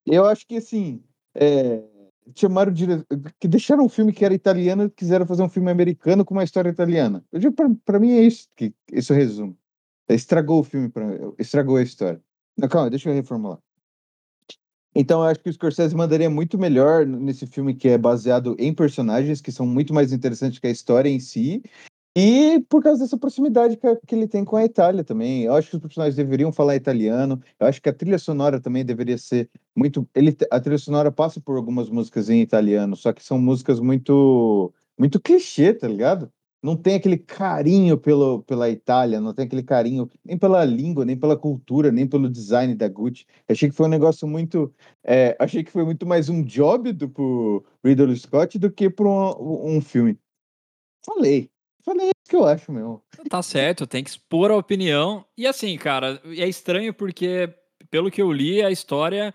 Eu 0.04 0.24
acho 0.24 0.44
que, 0.48 0.56
assim, 0.56 1.00
é, 1.32 1.80
chamaram 2.34 2.72
dire... 2.72 3.04
que 3.38 3.46
deixaram 3.46 3.84
um 3.84 3.88
filme 3.88 4.12
que 4.12 4.24
era 4.24 4.34
italiano 4.34 4.84
e 4.84 4.90
quiseram 4.90 5.24
fazer 5.24 5.44
um 5.44 5.48
filme 5.48 5.70
americano 5.70 6.24
com 6.24 6.34
uma 6.34 6.42
história 6.42 6.68
italiana. 6.68 7.24
Eu 7.30 7.38
digo, 7.38 7.54
pra, 7.54 7.70
pra 7.84 8.00
mim 8.00 8.10
é 8.10 8.22
isso 8.22 8.48
que 8.56 8.74
isso 8.92 9.14
resume. 9.14 9.56
Estragou 10.08 10.58
o 10.58 10.64
filme, 10.64 10.88
pra... 10.88 11.06
estragou 11.38 11.76
a 11.76 11.82
história. 11.82 12.20
Não, 12.58 12.68
calma, 12.68 12.90
deixa 12.90 13.08
eu 13.08 13.14
reformular. 13.14 13.60
Então, 14.94 15.20
eu 15.22 15.28
acho 15.28 15.40
que 15.40 15.48
o 15.48 15.52
Scorsese 15.52 15.94
mandaria 15.94 16.28
muito 16.28 16.58
melhor 16.58 17.06
nesse 17.06 17.46
filme 17.46 17.74
que 17.74 17.88
é 17.88 17.98
baseado 17.98 18.56
em 18.58 18.74
personagens 18.74 19.40
que 19.40 19.52
são 19.52 19.64
muito 19.66 19.94
mais 19.94 20.12
interessantes 20.12 20.58
que 20.58 20.66
a 20.66 20.70
história 20.70 21.08
em 21.08 21.20
si. 21.20 21.62
E 22.16 22.60
por 22.68 22.82
causa 22.82 23.04
dessa 23.04 23.16
proximidade 23.16 23.76
que, 23.76 24.14
ele 24.14 24.26
tem 24.26 24.44
com 24.44 24.56
a 24.56 24.64
Itália 24.64 25.04
também. 25.04 25.44
Eu 25.44 25.54
acho 25.54 25.70
que 25.70 25.76
os 25.76 25.82
personagens 25.82 26.16
deveriam 26.16 26.52
falar 26.52 26.74
italiano. 26.74 27.40
Eu 27.58 27.68
acho 27.68 27.80
que 27.80 27.88
a 27.88 27.92
trilha 27.92 28.18
sonora 28.18 28.60
também 28.60 28.84
deveria 28.84 29.16
ser 29.16 29.48
muito. 29.76 30.08
Ele, 30.14 30.36
a 30.50 30.60
trilha 30.60 30.78
sonora 30.78 31.12
passa 31.12 31.40
por 31.40 31.56
algumas 31.56 31.88
músicas 31.88 32.28
em 32.28 32.40
italiano, 32.40 32.96
só 32.96 33.12
que 33.12 33.22
são 33.22 33.38
músicas 33.38 33.78
muito, 33.78 34.74
muito 34.98 35.20
clichê, 35.20 35.72
tá 35.72 35.86
ligado? 35.86 36.32
Não 36.62 36.76
tem 36.76 36.96
aquele 36.96 37.16
carinho 37.16 37.96
pelo, 37.96 38.42
pela 38.42 38.68
Itália, 38.68 39.20
não 39.20 39.32
tem 39.32 39.46
aquele 39.46 39.62
carinho 39.62 40.10
nem 40.22 40.36
pela 40.36 40.62
língua, 40.64 41.06
nem 41.06 41.16
pela 41.16 41.36
cultura, 41.36 41.90
nem 41.90 42.06
pelo 42.06 42.28
design 42.28 42.74
da 42.74 42.86
Gucci. 42.86 43.26
Achei 43.48 43.70
que 43.70 43.74
foi 43.74 43.86
um 43.86 43.90
negócio 43.90 44.28
muito. 44.28 44.72
é, 45.02 45.34
achei 45.38 45.64
que 45.64 45.70
foi 45.70 45.84
muito 45.84 46.06
mais 46.06 46.28
um 46.28 46.42
job 46.42 46.92
do 46.92 47.08
pro 47.08 47.64
Ridley 47.82 48.16
Scott 48.16 48.58
do 48.58 48.70
que 48.70 48.90
para 48.90 49.08
um, 49.08 49.76
um 49.76 49.80
filme. 49.80 50.18
Falei. 51.04 51.50
Falei 51.82 52.08
isso 52.08 52.28
que 52.28 52.36
eu 52.36 52.46
acho, 52.46 52.70
meu. 52.70 53.02
Tá 53.30 53.42
certo, 53.42 53.86
tem 53.86 54.04
que 54.04 54.10
expor 54.10 54.50
a 54.50 54.56
opinião. 54.56 55.24
E 55.36 55.46
assim, 55.46 55.76
cara, 55.78 56.20
é 56.26 56.46
estranho 56.46 56.92
porque, 56.92 57.52
pelo 57.90 58.10
que 58.10 58.20
eu 58.20 58.30
li, 58.30 58.62
a 58.62 58.70
história. 58.70 59.34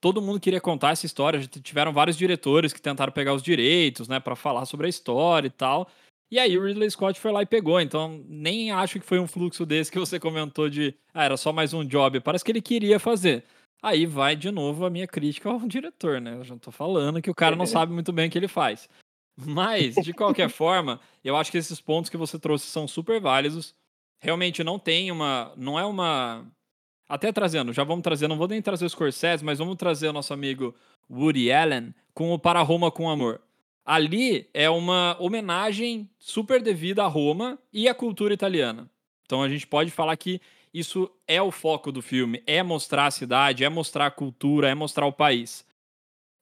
Todo 0.00 0.22
mundo 0.22 0.40
queria 0.40 0.60
contar 0.60 0.90
essa 0.90 1.04
história. 1.04 1.46
Tiveram 1.46 1.92
vários 1.92 2.16
diretores 2.16 2.72
que 2.72 2.80
tentaram 2.80 3.12
pegar 3.12 3.34
os 3.34 3.42
direitos, 3.42 4.08
né, 4.08 4.18
pra 4.18 4.34
falar 4.34 4.64
sobre 4.64 4.86
a 4.86 4.90
história 4.90 5.46
e 5.46 5.50
tal. 5.50 5.88
E 6.34 6.38
aí 6.40 6.58
o 6.58 6.64
Ridley 6.64 6.90
Scott 6.90 7.20
foi 7.20 7.30
lá 7.30 7.42
e 7.42 7.46
pegou. 7.46 7.80
Então, 7.80 8.20
nem 8.26 8.72
acho 8.72 8.98
que 8.98 9.06
foi 9.06 9.20
um 9.20 9.26
fluxo 9.28 9.64
desse 9.64 9.88
que 9.88 10.00
você 10.00 10.18
comentou 10.18 10.68
de, 10.68 10.92
ah, 11.14 11.24
era 11.24 11.36
só 11.36 11.52
mais 11.52 11.72
um 11.72 11.84
job. 11.84 12.18
Parece 12.18 12.44
que 12.44 12.50
ele 12.50 12.60
queria 12.60 12.98
fazer. 12.98 13.44
Aí 13.80 14.04
vai 14.04 14.34
de 14.34 14.50
novo 14.50 14.84
a 14.84 14.90
minha 14.90 15.06
crítica 15.06 15.48
ao 15.48 15.60
diretor, 15.68 16.20
né? 16.20 16.34
Eu 16.34 16.42
já 16.42 16.56
tô 16.56 16.72
falando 16.72 17.22
que 17.22 17.30
o 17.30 17.34
cara 17.36 17.54
não 17.54 17.66
sabe 17.66 17.92
muito 17.92 18.12
bem 18.12 18.26
o 18.26 18.30
que 18.32 18.36
ele 18.36 18.48
faz. 18.48 18.88
Mas, 19.36 19.94
de 19.94 20.12
qualquer 20.12 20.50
forma, 20.50 20.98
eu 21.22 21.36
acho 21.36 21.52
que 21.52 21.58
esses 21.58 21.80
pontos 21.80 22.10
que 22.10 22.16
você 22.16 22.36
trouxe 22.36 22.66
são 22.66 22.88
super 22.88 23.20
válidos. 23.20 23.72
Realmente 24.20 24.64
não 24.64 24.76
tem 24.76 25.12
uma. 25.12 25.52
Não 25.56 25.78
é 25.78 25.86
uma. 25.86 26.44
Até 27.08 27.30
trazendo, 27.30 27.72
já 27.72 27.84
vamos 27.84 28.02
trazer, 28.02 28.26
não 28.26 28.36
vou 28.36 28.48
nem 28.48 28.60
trazer 28.60 28.84
o 28.84 28.90
Scorsese, 28.90 29.44
mas 29.44 29.60
vamos 29.60 29.76
trazer 29.76 30.08
o 30.08 30.12
nosso 30.12 30.34
amigo 30.34 30.74
Woody 31.08 31.52
Allen 31.52 31.94
com 32.12 32.32
o 32.32 32.40
Para 32.40 32.60
Roma 32.60 32.90
com 32.90 33.08
Amor. 33.08 33.40
Ali 33.84 34.48
é 34.54 34.68
uma 34.70 35.16
homenagem 35.20 36.08
super 36.18 36.62
devida 36.62 37.04
a 37.04 37.06
Roma 37.06 37.58
e 37.72 37.88
à 37.88 37.94
cultura 37.94 38.32
italiana. 38.32 38.90
Então 39.26 39.42
a 39.42 39.48
gente 39.48 39.66
pode 39.66 39.90
falar 39.90 40.16
que 40.16 40.40
isso 40.72 41.10
é 41.28 41.40
o 41.40 41.50
foco 41.50 41.92
do 41.92 42.02
filme, 42.02 42.42
é 42.46 42.62
mostrar 42.62 43.06
a 43.06 43.10
cidade, 43.10 43.62
é 43.62 43.68
mostrar 43.68 44.06
a 44.06 44.10
cultura, 44.10 44.68
é 44.68 44.74
mostrar 44.74 45.06
o 45.06 45.12
país. 45.12 45.64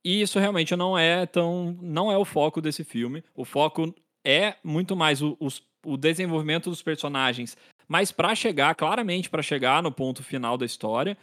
E 0.04 0.22
isso 0.22 0.38
realmente 0.38 0.74
não 0.74 0.96
é 0.96 1.26
tão. 1.26 1.76
não 1.80 2.10
é 2.10 2.16
o 2.16 2.24
foco 2.24 2.60
desse 2.60 2.82
filme. 2.82 3.22
O 3.34 3.44
foco 3.44 3.94
é 4.24 4.56
muito 4.62 4.96
mais 4.96 5.20
o, 5.20 5.36
o 5.84 5.96
desenvolvimento 5.96 6.70
dos 6.70 6.82
personagens, 6.82 7.56
mas 7.88 8.10
para 8.10 8.34
chegar, 8.34 8.74
claramente 8.74 9.28
para 9.28 9.42
chegar 9.42 9.82
no 9.82 9.92
ponto 9.92 10.22
final 10.22 10.56
da 10.56 10.66
história. 10.66 11.16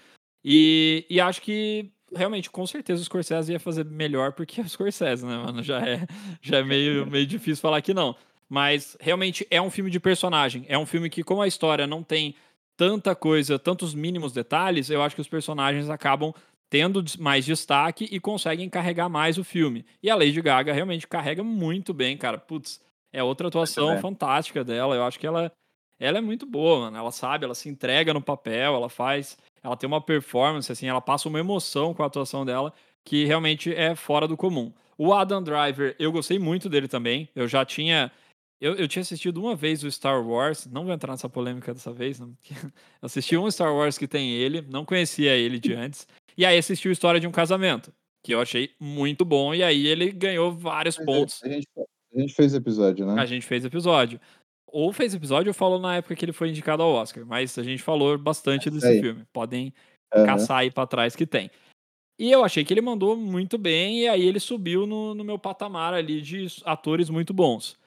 E, 0.43 1.05
e 1.09 1.19
acho 1.19 1.41
que 1.41 1.91
realmente, 2.15 2.49
com 2.49 2.65
certeza, 2.65 3.01
o 3.01 3.05
Scorsese 3.05 3.51
ia 3.51 3.59
fazer 3.59 3.85
melhor 3.85 4.33
porque 4.33 4.61
é 4.61 4.63
o 4.63 4.69
Scorsese, 4.69 5.25
né, 5.25 5.37
mano? 5.37 5.63
Já 5.63 5.79
é, 5.85 6.05
já 6.41 6.57
é 6.57 6.63
meio, 6.63 7.05
meio 7.05 7.25
difícil 7.25 7.61
falar 7.61 7.81
que 7.81 7.93
não. 7.93 8.15
Mas 8.47 8.97
realmente 8.99 9.45
é 9.51 9.61
um 9.61 9.69
filme 9.69 9.91
de 9.91 9.99
personagem. 9.99 10.65
É 10.67 10.77
um 10.77 10.85
filme 10.85 11.09
que, 11.09 11.23
como 11.23 11.41
a 11.41 11.47
história 11.47 11.85
não 11.85 12.01
tem 12.01 12.35
tanta 12.75 13.13
coisa, 13.13 13.59
tantos 13.59 13.93
mínimos 13.93 14.31
detalhes, 14.31 14.89
eu 14.89 15.01
acho 15.03 15.13
que 15.13 15.21
os 15.21 15.27
personagens 15.27 15.89
acabam 15.89 16.33
tendo 16.69 17.03
mais 17.19 17.45
destaque 17.45 18.07
e 18.11 18.19
conseguem 18.19 18.69
carregar 18.69 19.09
mais 19.09 19.37
o 19.37 19.43
filme. 19.43 19.85
E 20.01 20.09
a 20.09 20.15
Lady 20.15 20.41
Gaga 20.41 20.71
realmente 20.71 21.07
carrega 21.07 21.43
muito 21.43 21.93
bem, 21.93 22.15
cara. 22.15 22.37
Putz, 22.37 22.79
é 23.11 23.23
outra 23.23 23.47
atuação 23.47 23.97
fantástica 23.99 24.63
dela. 24.63 24.95
Eu 24.95 25.03
acho 25.03 25.19
que 25.19 25.27
ela, 25.27 25.51
ela 25.99 26.17
é 26.17 26.21
muito 26.21 26.45
boa, 26.45 26.79
mano. 26.79 26.97
Ela 26.97 27.11
sabe, 27.11 27.45
ela 27.45 27.55
se 27.55 27.69
entrega 27.69 28.13
no 28.13 28.21
papel, 28.21 28.75
ela 28.75 28.89
faz. 28.89 29.37
Ela 29.61 29.75
tem 29.75 29.87
uma 29.87 30.01
performance, 30.01 30.71
assim, 30.71 30.87
ela 30.87 31.01
passa 31.01 31.27
uma 31.27 31.39
emoção 31.39 31.93
com 31.93 32.01
a 32.03 32.05
atuação 32.05 32.45
dela 32.45 32.73
que 33.03 33.25
realmente 33.25 33.73
é 33.73 33.95
fora 33.95 34.27
do 34.27 34.37
comum. 34.37 34.71
O 34.97 35.13
Adam 35.13 35.41
Driver, 35.41 35.95
eu 35.99 36.11
gostei 36.11 36.37
muito 36.37 36.69
dele 36.69 36.87
também. 36.87 37.29
Eu 37.35 37.47
já 37.47 37.65
tinha 37.65 38.11
eu, 38.61 38.75
eu 38.75 38.87
tinha 38.87 39.01
assistido 39.01 39.39
uma 39.39 39.55
vez 39.55 39.83
o 39.83 39.91
Star 39.91 40.21
Wars, 40.25 40.65
não 40.65 40.83
vou 40.83 40.93
entrar 40.93 41.13
nessa 41.13 41.29
polêmica 41.29 41.73
dessa 41.73 41.93
vez, 41.93 42.19
não. 42.19 42.35
assisti 43.01 43.37
um 43.37 43.49
Star 43.49 43.73
Wars 43.73 43.97
que 43.97 44.07
tem 44.07 44.31
ele, 44.31 44.61
não 44.69 44.83
conhecia 44.83 45.35
ele 45.35 45.59
de 45.59 45.73
antes, 45.73 46.05
e 46.37 46.45
aí 46.45 46.57
assisti 46.57 46.89
o 46.89 46.91
História 46.91 47.21
de 47.21 47.27
um 47.27 47.31
Casamento, 47.31 47.93
que 48.21 48.33
eu 48.33 48.41
achei 48.41 48.71
muito 48.79 49.23
bom, 49.23 49.53
e 49.53 49.63
aí 49.63 49.87
ele 49.87 50.11
ganhou 50.11 50.51
vários 50.51 50.97
pontos. 50.97 51.41
A 51.43 51.47
gente, 51.47 51.67
a 52.13 52.19
gente 52.19 52.33
fez 52.33 52.53
episódio, 52.53 53.05
né? 53.05 53.21
A 53.21 53.25
gente 53.25 53.45
fez 53.45 53.63
episódio. 53.63 54.19
Ou 54.71 54.93
fez 54.93 55.13
episódio 55.13 55.49
ou 55.49 55.53
falou 55.53 55.79
na 55.79 55.97
época 55.97 56.15
que 56.15 56.25
ele 56.25 56.33
foi 56.33 56.49
indicado 56.49 56.83
ao 56.83 56.91
Oscar, 56.91 57.25
mas 57.25 57.57
a 57.57 57.63
gente 57.63 57.81
falou 57.81 58.17
bastante 58.17 58.69
desse 58.69 58.87
aí. 58.87 58.99
filme. 59.01 59.25
Podem 59.33 59.73
Aham. 60.13 60.25
caçar 60.25 60.57
aí 60.59 60.71
pra 60.71 60.87
trás 60.87 61.15
que 61.15 61.25
tem. 61.25 61.49
E 62.19 62.29
eu 62.29 62.43
achei 62.43 62.65
que 62.65 62.73
ele 62.73 62.81
mandou 62.81 63.15
muito 63.15 63.57
bem, 63.57 64.01
e 64.01 64.07
aí 64.07 64.27
ele 64.27 64.41
subiu 64.41 64.85
no, 64.85 65.15
no 65.15 65.23
meu 65.23 65.39
patamar 65.39 65.93
ali 65.93 66.21
de 66.21 66.47
atores 66.65 67.09
muito 67.09 67.33
bons. 67.33 67.77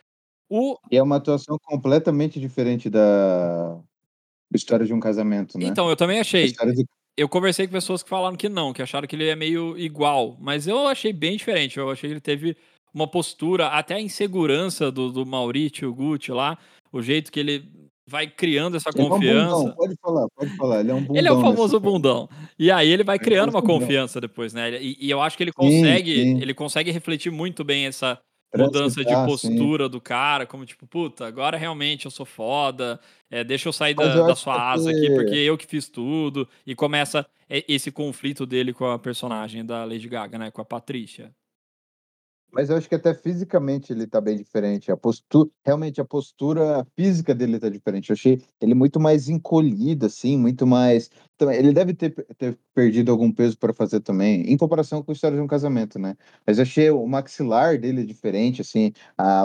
O, 0.49 0.79
E 0.91 0.97
é 0.97 1.03
uma 1.03 1.17
atuação 1.17 1.59
completamente 1.63 2.41
diferente 2.41 2.89
da 2.89 3.79
história 4.55 4.87
de 4.87 4.93
um 4.93 5.01
casamento, 5.01 5.59
né? 5.59 5.67
então, 5.67 5.89
eu 5.89 5.97
também 5.97 6.19
achei. 6.19 6.51
do... 6.53 6.85
Eu 7.15 7.29
conversei 7.29 7.67
com 7.67 7.73
pessoas 7.75 8.03
que 8.03 8.09
falaram 8.09 8.37
que 8.37 8.49
não, 8.49 8.73
que 8.73 8.81
acharam 8.81 9.07
que 9.07 9.15
ele 9.15 9.29
é 9.29 9.37
meio 9.37 9.77
igual, 9.77 10.37
mas 10.41 10.67
eu 10.67 10.87
achei 10.87 11.13
bem 11.13 11.37
diferente. 11.37 11.79
Eu 11.79 11.91
achei 11.91 12.09
que 12.09 12.15
ele 12.15 12.21
teve 12.21 12.57
uma 12.95 13.07
postura, 13.07 13.69
até 13.69 13.95
a 13.95 14.01
insegurança 14.01 14.91
do, 14.91 15.11
do 15.11 15.25
Maurício 15.27 15.93
Gucci 15.95 16.31
lá, 16.33 16.59
o 16.93 17.01
jeito 17.03 17.33
que 17.33 17.41
ele 17.41 17.65
vai 18.07 18.27
criando 18.27 18.77
essa 18.77 18.91
Ele 18.91 19.01
é 19.01 19.05
um 19.05 19.09
confiança. 19.09 19.55
bundão, 19.57 19.75
pode 19.75 19.95
falar, 20.03 20.27
pode 20.37 20.57
falar. 20.57 20.81
Ele 20.81 20.91
é 20.91 20.95
um 20.95 21.01
bundão. 21.01 21.17
Ele 21.17 21.29
é 21.29 21.33
o 21.33 21.41
famoso 21.41 21.81
bundão. 21.81 22.29
E 22.59 22.71
aí 22.71 22.89
ele 22.91 23.05
vai 23.05 23.17
é 23.17 23.19
criando 23.19 23.51
uma 23.51 23.63
confiança 23.63 24.21
depois, 24.21 24.53
né? 24.53 24.83
E, 24.83 24.97
e 25.01 25.11
eu 25.11 25.21
acho 25.23 25.37
que 25.37 25.43
ele 25.45 25.53
Sim, 25.53 25.57
consegue, 25.57 26.15
sim. 26.15 26.41
ele 26.43 26.53
consegue 26.53 26.91
refletir 26.91 27.31
muito 27.31 27.65
bem 27.65 27.87
essa 27.87 28.19
mudança 28.55 29.01
de 29.01 29.07
Transitar, 29.07 29.25
sim. 29.39 29.57
postura 29.57 29.89
do 29.89 29.99
cara, 29.99 30.45
como 30.45 30.67
tipo, 30.67 30.87
puta, 30.87 31.27
agora 31.27 31.57
realmente 31.57 32.05
eu 32.05 32.11
sou 32.11 32.27
foda, 32.27 33.01
é, 33.31 33.43
deixa 33.43 33.67
eu 33.67 33.73
sair 33.73 33.95
da, 33.95 34.05
eu 34.05 34.27
da 34.27 34.35
sua 34.37 34.53
que 34.57 34.61
asa 34.61 34.91
aqui, 34.91 34.99
ele- 35.07 35.15
porque 35.15 35.35
eu 35.37 35.57
que 35.57 35.67
fiz 35.67 35.89
tudo. 35.89 36.47
E 36.67 36.75
começa 36.75 37.25
e- 37.49 37.65
esse 37.67 37.91
conflito 37.91 38.45
dele 38.45 38.75
com 38.75 38.85
a 38.85 38.99
personagem 38.99 39.65
da 39.65 39.85
Lady 39.87 40.07
Gaga, 40.07 40.37
né? 40.39 40.51
Com 40.51 40.61
a 40.61 40.65
Patrícia. 40.67 41.33
Mas 42.55 42.69
eu 42.69 42.77
acho 42.77 42.87
que 42.87 42.95
até 42.95 43.15
fisicamente 43.15 43.91
ele 43.93 44.07
tá 44.07 44.21
bem 44.21 44.37
diferente. 44.37 44.93
A 44.93 44.97
postura, 44.97 45.49
realmente 45.65 46.03
a 46.03 46.05
postura 46.05 46.87
física 46.95 47.35
dele 47.35 47.59
tá 47.59 47.71
diferente. 47.71 48.11
Eu 48.11 48.15
achei 48.15 48.43
ele 48.61 48.75
muito 48.75 49.01
mais 49.01 49.27
encolhido, 49.31 50.05
assim, 50.05 50.37
muito 50.37 50.67
mais. 50.67 51.09
Também, 51.39 51.57
ele 51.57 51.73
deve 51.73 51.95
ter, 51.95 52.11
ter 52.37 52.59
perdido 52.75 53.11
algum 53.11 53.33
peso 53.33 53.57
para 53.59 53.73
fazer 53.73 54.01
também, 54.01 54.43
em 54.53 54.57
comparação 54.59 55.03
com 55.03 55.11
a 55.13 55.15
história 55.15 55.37
de 55.39 55.43
um 55.43 55.47
casamento, 55.47 55.99
né? 55.99 56.15
Mas 56.47 56.59
eu 56.59 56.63
achei 56.63 56.91
o 56.91 57.07
maxilar 57.07 57.79
dele 57.79 58.05
diferente, 58.05 58.61
assim, 58.61 58.93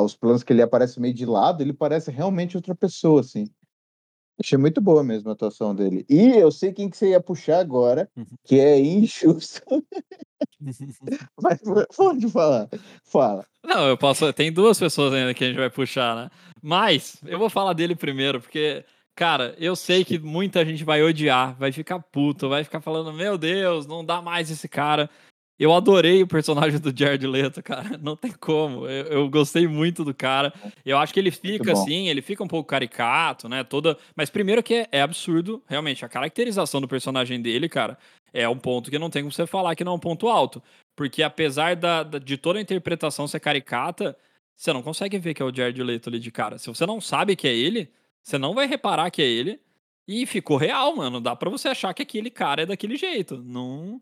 os 0.03 0.13
planos 0.15 0.43
que 0.43 0.51
ele 0.51 0.61
aparece 0.61 0.99
meio 0.99 1.13
de 1.13 1.25
lado, 1.25 1.63
ele 1.63 1.71
parece 1.73 2.11
realmente 2.11 2.57
outra 2.57 2.75
pessoa, 2.75 3.21
assim. 3.21 3.45
Achei 4.39 4.57
muito 4.57 4.79
boa 4.79 5.03
mesmo 5.03 5.29
a 5.29 5.33
atuação 5.33 5.73
dele. 5.73 6.05
E 6.09 6.29
eu 6.37 6.51
sei 6.51 6.71
quem 6.71 6.89
que 6.89 6.97
você 6.97 7.09
ia 7.09 7.19
puxar 7.19 7.59
agora, 7.59 8.09
Uhum. 8.15 8.25
que 8.43 8.59
é 8.59 8.79
injusto. 8.79 9.61
Mas 11.41 11.59
pode 11.95 12.29
falar. 12.29 12.69
Fala. 13.03 13.45
Não, 13.65 13.87
eu 13.87 13.97
posso. 13.97 14.31
Tem 14.33 14.51
duas 14.51 14.79
pessoas 14.79 15.13
ainda 15.13 15.33
que 15.33 15.43
a 15.43 15.47
gente 15.47 15.57
vai 15.57 15.69
puxar, 15.69 16.15
né? 16.15 16.29
Mas 16.61 17.17
eu 17.25 17.39
vou 17.39 17.49
falar 17.49 17.73
dele 17.73 17.95
primeiro, 17.95 18.39
porque, 18.39 18.83
cara, 19.15 19.55
eu 19.57 19.75
sei 19.75 20.05
que 20.05 20.19
muita 20.19 20.63
gente 20.65 20.83
vai 20.83 21.01
odiar, 21.03 21.55
vai 21.57 21.71
ficar 21.71 21.99
puto, 21.99 22.49
vai 22.49 22.63
ficar 22.63 22.81
falando: 22.81 23.13
Meu 23.13 23.37
Deus, 23.37 23.85
não 23.85 24.05
dá 24.05 24.21
mais 24.21 24.49
esse 24.51 24.67
cara. 24.67 25.09
Eu 25.59 25.73
adorei 25.73 26.21
o 26.21 26.27
personagem 26.27 26.79
do 26.79 26.93
Jared 26.95 27.25
Leto, 27.25 27.63
cara. 27.63 27.97
Não 27.97 28.15
tem 28.15 28.31
como. 28.31 28.85
Eu, 28.87 29.05
eu 29.05 29.29
gostei 29.29 29.67
muito 29.67 30.03
do 30.03 30.13
cara. 30.13 30.53
Eu 30.85 30.97
acho 30.97 31.13
que 31.13 31.19
ele 31.19 31.31
fica 31.31 31.71
assim, 31.81 32.07
ele 32.09 32.21
fica 32.21 32.43
um 32.43 32.47
pouco 32.47 32.69
caricato, 32.69 33.49
né? 33.49 33.63
Toda. 33.63 33.97
Mas 34.15 34.29
primeiro 34.29 34.61
que 34.61 34.73
é, 34.75 34.87
é 34.91 35.01
absurdo, 35.01 35.61
realmente, 35.67 36.05
a 36.05 36.09
caracterização 36.09 36.79
do 36.79 36.87
personagem 36.87 37.41
dele, 37.41 37.67
cara, 37.67 37.97
é 38.31 38.47
um 38.47 38.57
ponto 38.57 38.91
que 38.91 38.99
não 38.99 39.09
tem 39.09 39.23
como 39.23 39.31
você 39.31 39.47
falar 39.47 39.75
que 39.75 39.83
não 39.83 39.93
é 39.93 39.95
um 39.95 39.99
ponto 39.99 40.27
alto. 40.27 40.61
Porque 40.95 41.23
apesar 41.23 41.75
da, 41.75 42.03
da- 42.03 42.19
de 42.19 42.37
toda 42.37 42.59
a 42.59 42.61
interpretação 42.61 43.27
ser 43.27 43.39
caricata, 43.39 44.15
você 44.55 44.71
não 44.71 44.83
consegue 44.83 45.17
ver 45.17 45.33
que 45.33 45.41
é 45.41 45.45
o 45.45 45.53
Jared 45.53 45.81
Leto 45.81 46.09
ali 46.09 46.19
de 46.19 46.31
cara. 46.31 46.57
Se 46.59 46.67
você 46.67 46.85
não 46.85 47.01
sabe 47.01 47.35
que 47.35 47.47
é 47.47 47.55
ele, 47.55 47.89
você 48.23 48.37
não 48.37 48.53
vai 48.53 48.67
reparar 48.67 49.09
que 49.09 49.21
é 49.23 49.25
ele. 49.25 49.59
E 50.07 50.25
ficou 50.27 50.55
real, 50.55 50.95
mano. 50.95 51.19
Dá 51.19 51.35
pra 51.35 51.49
você 51.49 51.67
achar 51.67 51.93
que 51.93 52.01
aquele 52.03 52.29
cara 52.29 52.61
é 52.61 52.65
daquele 52.65 52.95
jeito. 52.95 53.37
Não. 53.43 53.99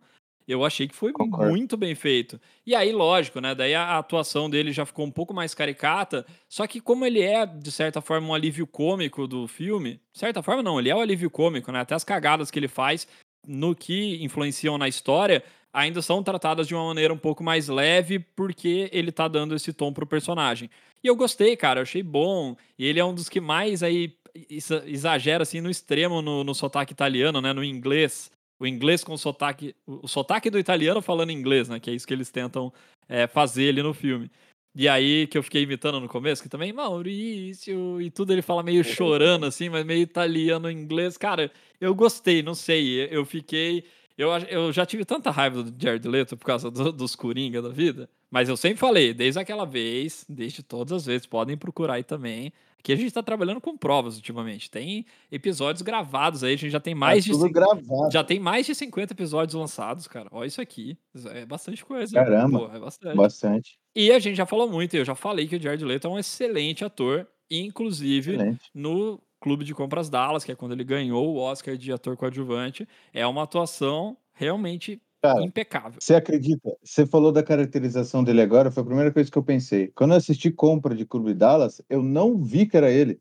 Eu 0.47 0.63
achei 0.63 0.87
que 0.87 0.95
foi 0.95 1.11
Concordo. 1.11 1.49
muito 1.49 1.75
bem 1.75 1.95
feito. 1.95 2.39
E 2.65 2.75
aí, 2.75 2.91
lógico, 2.91 3.41
né? 3.41 3.55
Daí 3.55 3.73
a 3.73 3.97
atuação 3.97 4.49
dele 4.49 4.71
já 4.71 4.85
ficou 4.85 5.05
um 5.05 5.11
pouco 5.11 5.33
mais 5.33 5.55
caricata. 5.55 6.25
Só 6.47 6.67
que 6.67 6.79
como 6.79 7.05
ele 7.05 7.21
é, 7.21 7.45
de 7.45 7.71
certa 7.71 7.99
forma, 7.99 8.27
um 8.27 8.33
alívio 8.33 8.67
cômico 8.67 9.27
do 9.27 9.47
filme, 9.47 9.99
de 10.13 10.19
certa 10.19 10.43
forma 10.43 10.61
não, 10.61 10.79
ele 10.79 10.89
é 10.89 10.95
o 10.95 10.99
alívio 10.99 11.29
cômico, 11.29 11.71
né? 11.71 11.79
Até 11.79 11.95
as 11.95 12.03
cagadas 12.03 12.51
que 12.51 12.59
ele 12.59 12.67
faz 12.67 13.07
no 13.47 13.75
que 13.75 14.23
influenciam 14.23 14.77
na 14.77 14.87
história 14.87 15.43
ainda 15.73 16.01
são 16.01 16.23
tratadas 16.23 16.67
de 16.67 16.73
uma 16.73 16.85
maneira 16.85 17.13
um 17.13 17.17
pouco 17.17 17.43
mais 17.43 17.67
leve 17.67 18.17
porque 18.19 18.89
ele 18.93 19.11
tá 19.11 19.27
dando 19.27 19.55
esse 19.55 19.73
tom 19.73 19.91
pro 19.91 20.07
personagem. 20.07 20.69
E 21.03 21.07
eu 21.07 21.15
gostei, 21.15 21.57
cara, 21.57 21.79
eu 21.79 21.83
achei 21.83 22.01
bom. 22.01 22.55
E 22.79 22.85
ele 22.85 22.99
é 22.99 23.03
um 23.05 23.13
dos 23.13 23.27
que 23.27 23.41
mais 23.41 23.83
aí 23.83 24.15
exa- 24.49 24.83
exagera 24.85 25.43
assim 25.43 25.59
no 25.59 25.69
extremo 25.69 26.21
no, 26.21 26.43
no 26.45 26.55
sotaque 26.55 26.93
italiano, 26.93 27.41
né, 27.41 27.51
no 27.51 27.63
inglês. 27.63 28.31
O 28.59 28.65
inglês 28.65 29.03
com 29.03 29.17
sotaque, 29.17 29.75
o 29.85 30.07
sotaque 30.07 30.49
do 30.49 30.59
italiano 30.59 31.01
falando 31.01 31.31
inglês, 31.31 31.67
né, 31.67 31.79
que 31.79 31.89
é 31.89 31.93
isso 31.93 32.07
que 32.07 32.13
eles 32.13 32.31
tentam 32.31 32.71
é, 33.07 33.27
fazer 33.27 33.69
ali 33.69 33.83
no 33.83 33.93
filme. 33.93 34.31
E 34.77 34.89
aí 34.89 35.25
que 35.27 35.37
eu 35.37 35.43
fiquei 35.43 35.63
imitando 35.63 36.01
no 36.01 36.07
começo, 36.09 36.43
que 36.43 36.49
também 36.49 36.73
Maurício 36.73 38.01
e 38.01 38.11
tudo 38.11 38.33
ele 38.33 38.41
fala 38.41 38.61
meio 38.61 38.83
chorando 38.83 39.45
assim, 39.45 39.69
mas 39.69 39.85
meio 39.85 40.01
italiano 40.01 40.69
inglês. 40.69 41.17
Cara, 41.17 41.49
eu 41.79 41.95
gostei, 41.95 42.43
não 42.43 42.53
sei, 42.53 43.07
eu 43.09 43.25
fiquei 43.25 43.85
eu, 44.17 44.29
eu 44.49 44.71
já 44.73 44.85
tive 44.85 45.03
tanta 45.05 45.29
raiva 45.31 45.63
do 45.63 45.73
Jared 45.81 46.07
Leto 46.07 46.37
por 46.37 46.45
causa 46.45 46.69
do- 46.71 46.91
dos 46.91 47.15
Coringa 47.15 47.61
da 47.61 47.69
vida, 47.69 48.09
mas 48.31 48.47
eu 48.49 48.57
sempre 48.57 48.77
falei, 48.77 49.13
desde 49.13 49.39
aquela 49.39 49.65
vez, 49.65 50.25
desde 50.29 50.63
todas 50.63 50.91
as 50.93 51.05
vezes, 51.05 51.25
podem 51.27 51.57
procurar 51.57 51.95
aí 51.95 52.03
também, 52.03 52.51
que 52.83 52.93
a 52.93 52.95
gente 52.95 53.11
tá 53.11 53.23
trabalhando 53.23 53.59
com 53.59 53.75
provas 53.75 54.15
ultimamente. 54.15 54.69
Tem 54.69 55.05
episódios 55.31 55.81
gravados 55.81 56.43
aí, 56.43 56.53
a 56.53 56.57
gente 56.57 56.69
já 56.69 56.79
tem 56.79 56.93
mais 56.93 57.25
tá 57.25 57.31
de 57.31 57.31
tudo 57.37 57.47
cin- 57.47 57.51
gravado. 57.51 58.11
já 58.11 58.23
tem 58.23 58.39
mais 58.39 58.65
de 58.67 58.75
50 58.75 59.11
episódios 59.13 59.55
lançados, 59.55 60.07
cara. 60.07 60.29
Olha 60.31 60.45
isso 60.47 60.61
aqui. 60.61 60.95
É 61.31 61.45
bastante 61.47 61.83
coisa. 61.83 62.13
Caramba. 62.13 62.69
É 62.75 62.79
bastante. 62.79 63.15
Bastante. 63.17 63.79
E 63.95 64.11
a 64.11 64.19
gente 64.19 64.35
já 64.35 64.45
falou 64.45 64.69
muito, 64.69 64.93
eu 64.95 65.03
já 65.03 65.15
falei 65.15 65.47
que 65.47 65.55
o 65.55 65.59
Jared 65.61 65.83
Leto 65.83 66.05
é 66.07 66.09
um 66.11 66.19
excelente 66.19 66.85
ator, 66.85 67.25
inclusive 67.49 68.33
Excelente. 68.35 68.69
no 68.73 69.19
Clube 69.45 69.63
de 69.63 69.75
Compras 69.75 70.09
Dallas, 70.09 70.43
que 70.43 70.51
é 70.51 70.55
quando 70.55 70.71
ele 70.71 70.83
ganhou 70.83 71.35
o 71.35 71.37
Oscar 71.37 71.77
de 71.77 71.91
ator 71.91 72.17
coadjuvante, 72.17 72.87
é 73.13 73.27
uma 73.27 73.43
atuação 73.43 74.17
realmente 74.33 74.99
Cara, 75.21 75.39
impecável. 75.43 75.99
Você 76.01 76.15
acredita? 76.15 76.75
Você 76.83 77.05
falou 77.05 77.31
da 77.31 77.43
caracterização 77.43 78.23
dele 78.23 78.41
agora, 78.41 78.71
foi 78.71 78.81
a 78.81 78.85
primeira 78.87 79.11
coisa 79.11 79.29
que 79.29 79.37
eu 79.37 79.43
pensei. 79.43 79.91
Quando 79.93 80.11
eu 80.11 80.17
assisti 80.17 80.49
Compra 80.49 80.95
de 80.95 81.05
Clube 81.05 81.35
Dallas, 81.35 81.79
eu 81.87 82.01
não 82.01 82.41
vi 82.41 82.65
que 82.65 82.75
era 82.75 82.89
ele. 82.89 83.19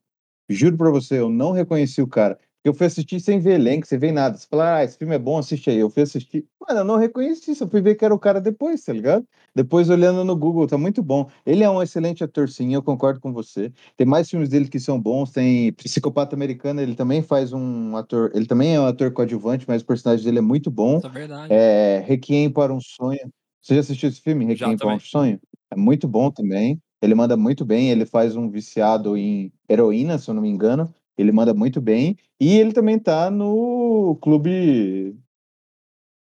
Juro 0.49 0.78
pra 0.78 0.88
você, 0.90 1.19
eu 1.19 1.28
não 1.28 1.52
reconheci 1.52 2.00
o 2.00 2.09
cara. 2.09 2.38
Eu 2.64 2.73
fui 2.73 2.87
assistir 2.87 3.21
sem 3.21 3.38
ver 3.38 3.56
elenco, 3.61 3.87
sem 3.87 3.99
ver 3.99 4.11
nada. 4.11 4.38
Você 4.38 4.47
fala, 4.49 4.76
ah, 4.76 4.85
esse 4.85 4.97
filme 4.97 5.14
é 5.14 5.18
bom, 5.18 5.37
assiste 5.37 5.68
aí. 5.68 5.76
Eu 5.76 5.90
fui 5.90 6.02
assistir. 6.02 6.47
Mano, 6.66 6.80
eu 6.80 6.85
não 6.85 6.97
reconheci, 6.97 7.54
só 7.54 7.68
fui 7.68 7.83
ver 7.83 7.94
que 7.94 8.06
era 8.06 8.14
o 8.14 8.18
cara 8.18 8.40
depois, 8.40 8.83
tá 8.83 8.90
ligado? 8.90 9.26
Depois 9.54 9.90
olhando 9.90 10.25
no 10.25 10.35
Google, 10.35 10.66
tá 10.66 10.78
muito 10.78 11.02
bom. 11.02 11.28
Ele 11.44 11.62
é 11.62 11.68
um 11.68 11.83
excelente 11.83 12.25
ator, 12.25 12.49
sim, 12.49 12.73
eu 12.73 12.83
concordo 12.83 13.21
com 13.21 13.35
você. 13.35 13.71
Tem 13.99 14.06
mais 14.06 14.30
filmes 14.30 14.49
dele 14.49 14.66
que 14.66 14.80
são 14.80 14.99
bons. 14.99 15.30
Tem 15.30 15.75
Psicopata 15.75 16.35
Americana, 16.35 16.83
ele 16.83 16.94
também 16.94 17.23
faz 17.23 17.52
um 17.52 17.97
ator. 17.99 18.30
Ele 18.35 18.47
também 18.47 18.75
é 18.75 18.80
um 18.80 18.87
ator 18.87 19.12
coadjuvante, 19.12 19.66
mas 19.68 19.83
o 19.83 19.87
personagem 19.87 20.25
dele 20.25 20.38
é 20.38 20.42
muito 20.42 20.71
bom. 20.71 20.97
Isso 20.97 21.06
é 21.06 21.11
verdade. 21.11 21.52
É, 21.52 22.02
Requiem 22.06 22.49
para 22.49 22.73
um 22.73 22.80
Sonho. 22.80 23.30
Você 23.61 23.75
já 23.75 23.80
assistiu 23.80 24.09
esse 24.09 24.23
filme, 24.23 24.44
Já 24.56 24.68
Requiem 24.68 24.78
para 24.78 24.87
um 24.87 24.90
também. 24.92 25.06
Sonho? 25.06 25.40
É 25.71 25.76
muito 25.76 26.09
bom 26.09 26.30
também. 26.30 26.80
Ele 27.02 27.14
manda 27.14 27.37
muito 27.37 27.62
bem. 27.62 27.90
Ele 27.90 28.06
faz 28.06 28.35
um 28.35 28.49
viciado 28.49 29.18
em 29.18 29.52
heroína, 29.68 30.16
se 30.16 30.30
eu 30.30 30.35
não 30.35 30.40
me 30.40 30.49
engano. 30.49 30.92
Ele 31.16 31.33
manda 31.33 31.54
muito 31.54 31.80
bem. 31.80 32.16
E 32.40 32.56
ele 32.59 32.73
também 32.73 32.99
tá 32.99 33.30
no 33.30 34.16
Clube. 34.21 35.16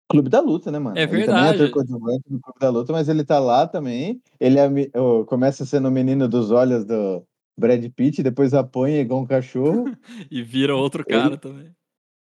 Clube 0.09 0.29
da 0.29 0.41
Luta, 0.41 0.71
né, 0.73 0.79
mano? 0.79 0.99
É 0.99 1.03
Ele 1.03 1.25
também 1.25 1.43
é 1.45 1.53
verdade. 1.53 1.71
coadjuvante 1.71 2.25
no 2.29 2.41
Clube 2.41 2.59
da 2.59 2.69
Luta, 2.71 2.93
mas 2.93 3.09
ele 3.09 3.25
tá 3.25 3.39
lá 3.39 3.67
também. 3.67 4.21
Ele 4.41 4.59
é, 4.59 4.99
ô, 4.99 5.25
começa 5.25 5.65
sendo 5.65 5.87
o 5.89 5.91
menino 5.91 6.29
dos 6.29 6.51
olhos 6.51 6.85
do 6.85 7.23
Brad 7.57 7.85
Pitt, 7.95 8.23
depois 8.23 8.53
apanha 8.53 9.01
igual 9.01 9.21
um 9.21 9.27
cachorro. 9.27 9.85
E 10.31 10.43
vira 10.43 10.75
outro 10.75 11.05
Ele- 11.07 11.19
cara 11.21 11.37
também. 11.37 11.71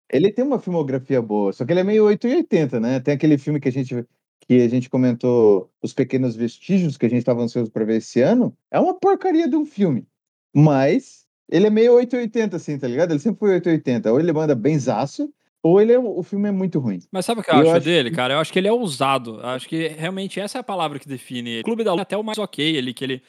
Ele 0.09 0.31
tem 0.31 0.43
uma 0.45 0.57
filmografia 0.57 1.21
boa, 1.21 1.51
só 1.51 1.65
que 1.65 1.73
ele 1.73 1.81
é 1.81 1.83
meio 1.83 2.05
880, 2.05 2.79
né? 2.79 2.97
Tem 3.01 3.13
aquele 3.13 3.37
filme 3.37 3.59
que 3.59 3.67
a 3.67 3.71
gente 3.71 4.05
que 4.47 4.53
a 4.61 4.69
gente 4.69 4.89
comentou, 4.89 5.69
Os 5.83 5.91
Pequenos 5.93 6.33
Vestígios, 6.33 6.95
que 6.95 7.05
a 7.05 7.09
gente 7.09 7.19
estava 7.19 7.41
ansioso 7.41 7.69
para 7.69 7.83
ver 7.83 7.97
esse 7.97 8.21
ano. 8.21 8.55
É 8.71 8.79
uma 8.79 8.93
porcaria 8.97 9.49
de 9.49 9.57
um 9.57 9.65
filme, 9.65 10.07
mas 10.55 11.26
ele 11.49 11.67
é 11.67 11.69
meio 11.69 11.93
880 11.93 12.55
assim, 12.57 12.77
tá 12.77 12.87
ligado? 12.87 13.11
Ele 13.11 13.19
sempre 13.19 13.39
foi 13.39 13.49
880. 13.55 14.11
Ou 14.11 14.19
ele 14.19 14.31
manda 14.33 14.53
benzaço, 14.55 15.31
ou 15.63 15.81
ele 15.81 15.93
é, 15.93 15.99
o 15.99 16.21
filme 16.23 16.47
é 16.49 16.51
muito 16.51 16.79
ruim. 16.79 16.99
Mas 17.11 17.25
sabe 17.25 17.41
o 17.41 17.43
que 17.43 17.49
eu, 17.51 17.55
Eu 17.55 17.71
acho 17.71 17.85
dele, 17.85 18.09
que- 18.09 18.15
cara? 18.15 18.35
Eu 18.35 18.39
acho 18.39 18.51
que 18.53 18.59
ele 18.59 18.67
é 18.67 18.71
ousado. 18.71 19.39
Eu 19.39 19.45
acho 19.47 19.67
que 19.67 19.87
realmente 19.89 20.39
essa 20.39 20.57
é 20.57 20.61
a 20.61 20.63
palavra 20.63 20.99
que 20.99 21.07
define 21.07 21.49
ele. 21.49 21.61
O 21.61 21.63
Clube 21.63 21.83
da 21.83 21.91
Luta 21.91 22.01
é 22.01 22.03
até 22.03 22.17
o 22.17 22.23
mais 22.23 22.37
ok, 22.37 22.63
ele 22.75 22.93
que 22.93 23.03
ele 23.03 23.21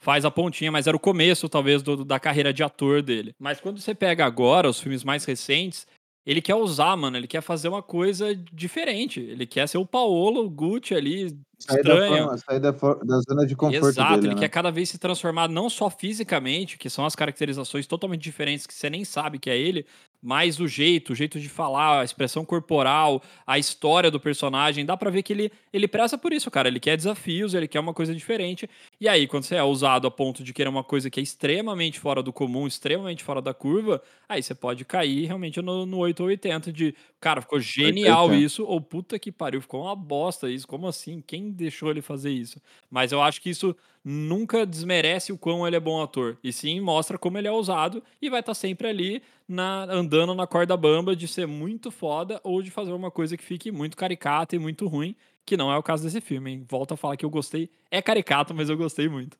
faz 0.00 0.24
a 0.24 0.30
pontinha, 0.30 0.70
mas 0.70 0.86
era 0.86 0.96
o 0.96 1.00
começo, 1.00 1.48
talvez, 1.48 1.82
do- 1.82 2.04
da 2.04 2.20
carreira 2.20 2.52
de 2.52 2.62
ator 2.62 3.02
dele. 3.02 3.34
Mas 3.38 3.60
quando 3.60 3.80
você 3.80 3.94
pega 3.94 4.24
agora 4.24 4.68
os 4.68 4.80
filmes 4.80 5.02
mais 5.02 5.24
recentes, 5.24 5.86
ele 6.30 6.42
quer 6.42 6.54
usar, 6.54 6.94
mano, 6.96 7.16
ele 7.16 7.26
quer 7.26 7.40
fazer 7.40 7.68
uma 7.68 7.82
coisa 7.82 8.34
diferente. 8.52 9.18
Ele 9.20 9.46
quer 9.46 9.66
ser 9.66 9.78
o 9.78 9.86
Paolo 9.86 10.48
Gucci 10.50 10.94
ali, 10.94 11.30
Sair 11.58 11.82
da, 11.82 11.90
estranho. 11.94 12.16
forma- 12.24 12.36
sair 12.38 12.60
da, 12.60 12.72
for- 12.72 13.04
da 13.04 13.18
zona 13.20 13.46
de 13.46 13.56
conforto 13.56 13.86
Exato, 13.88 14.14
dele, 14.16 14.26
ele 14.28 14.34
né? 14.34 14.40
quer 14.42 14.48
cada 14.48 14.70
vez 14.70 14.88
se 14.90 14.98
transformar 14.98 15.48
não 15.48 15.68
só 15.70 15.88
fisicamente, 15.90 16.76
que 16.78 16.88
são 16.90 17.04
as 17.04 17.16
caracterizações 17.16 17.86
totalmente 17.86 18.20
diferentes 18.22 18.66
que 18.66 18.74
você 18.74 18.88
nem 18.90 19.04
sabe 19.04 19.38
que 19.38 19.48
é 19.50 19.56
ele, 19.58 19.84
mas 20.20 20.58
o 20.58 20.66
jeito, 20.66 21.12
o 21.12 21.14
jeito 21.14 21.38
de 21.38 21.48
falar, 21.48 22.00
a 22.00 22.04
expressão 22.04 22.44
corporal, 22.44 23.22
a 23.46 23.58
história 23.58 24.10
do 24.10 24.18
personagem, 24.18 24.84
dá 24.84 24.96
pra 24.96 25.10
ver 25.10 25.22
que 25.22 25.32
ele, 25.32 25.52
ele 25.72 25.86
preza 25.86 26.18
por 26.18 26.32
isso, 26.32 26.50
cara. 26.50 26.68
Ele 26.68 26.80
quer 26.80 26.96
desafios, 26.96 27.54
ele 27.54 27.68
quer 27.68 27.78
uma 27.78 27.94
coisa 27.94 28.14
diferente. 28.14 28.68
E 29.00 29.08
aí, 29.08 29.28
quando 29.28 29.44
você 29.44 29.54
é 29.54 29.62
ousado 29.62 30.06
a 30.06 30.10
ponto 30.10 30.42
de 30.42 30.52
querer 30.52 30.68
uma 30.68 30.82
coisa 30.82 31.08
que 31.08 31.20
é 31.20 31.22
extremamente 31.22 32.00
fora 32.00 32.22
do 32.22 32.32
comum, 32.32 32.66
extremamente 32.66 33.22
fora 33.22 33.40
da 33.40 33.54
curva, 33.54 34.02
aí 34.28 34.42
você 34.42 34.54
pode 34.54 34.84
cair 34.84 35.26
realmente 35.26 35.62
no, 35.62 35.86
no 35.86 35.98
8 35.98 36.20
ou 36.20 36.28
80 36.28 36.72
de, 36.72 36.94
cara, 37.20 37.40
ficou 37.40 37.60
genial 37.60 38.24
880. 38.24 38.44
isso, 38.44 38.64
ou 38.64 38.80
puta 38.80 39.18
que 39.18 39.30
pariu, 39.30 39.60
ficou 39.60 39.84
uma 39.84 39.94
bosta 39.94 40.50
isso, 40.50 40.66
como 40.66 40.88
assim? 40.88 41.22
Quem 41.24 41.50
deixou 41.50 41.90
ele 41.90 42.02
fazer 42.02 42.30
isso? 42.30 42.60
Mas 42.90 43.12
eu 43.12 43.22
acho 43.22 43.40
que 43.40 43.50
isso 43.50 43.74
nunca 44.04 44.64
desmerece 44.66 45.32
o 45.32 45.38
quão 45.38 45.66
ele 45.66 45.76
é 45.76 45.80
bom 45.80 46.02
ator. 46.02 46.38
E 46.42 46.52
sim 46.52 46.80
mostra 46.80 47.18
como 47.18 47.38
ele 47.38 47.48
é 47.48 47.52
ousado 47.52 48.02
e 48.20 48.30
vai 48.30 48.40
estar 48.40 48.54
sempre 48.54 48.88
ali 48.88 49.22
na- 49.46 49.84
andando 49.84 50.34
na 50.34 50.46
corda 50.46 50.76
bamba 50.76 51.14
de 51.16 51.26
ser 51.28 51.46
muito 51.46 51.90
foda 51.90 52.40
ou 52.44 52.62
de 52.62 52.70
fazer 52.70 52.92
uma 52.92 53.10
coisa 53.10 53.36
que 53.36 53.44
fique 53.44 53.70
muito 53.70 53.96
caricata 53.96 54.56
e 54.56 54.58
muito 54.58 54.86
ruim, 54.86 55.14
que 55.44 55.56
não 55.56 55.72
é 55.72 55.76
o 55.78 55.82
caso 55.82 56.04
desse 56.04 56.20
filme, 56.20 56.50
hein? 56.52 56.66
Volto 56.68 56.92
a 56.94 56.96
falar 56.96 57.16
que 57.16 57.24
eu 57.24 57.30
gostei. 57.30 57.70
É 57.90 58.02
caricato, 58.02 58.54
mas 58.54 58.68
eu 58.68 58.76
gostei 58.76 59.08
muito. 59.08 59.38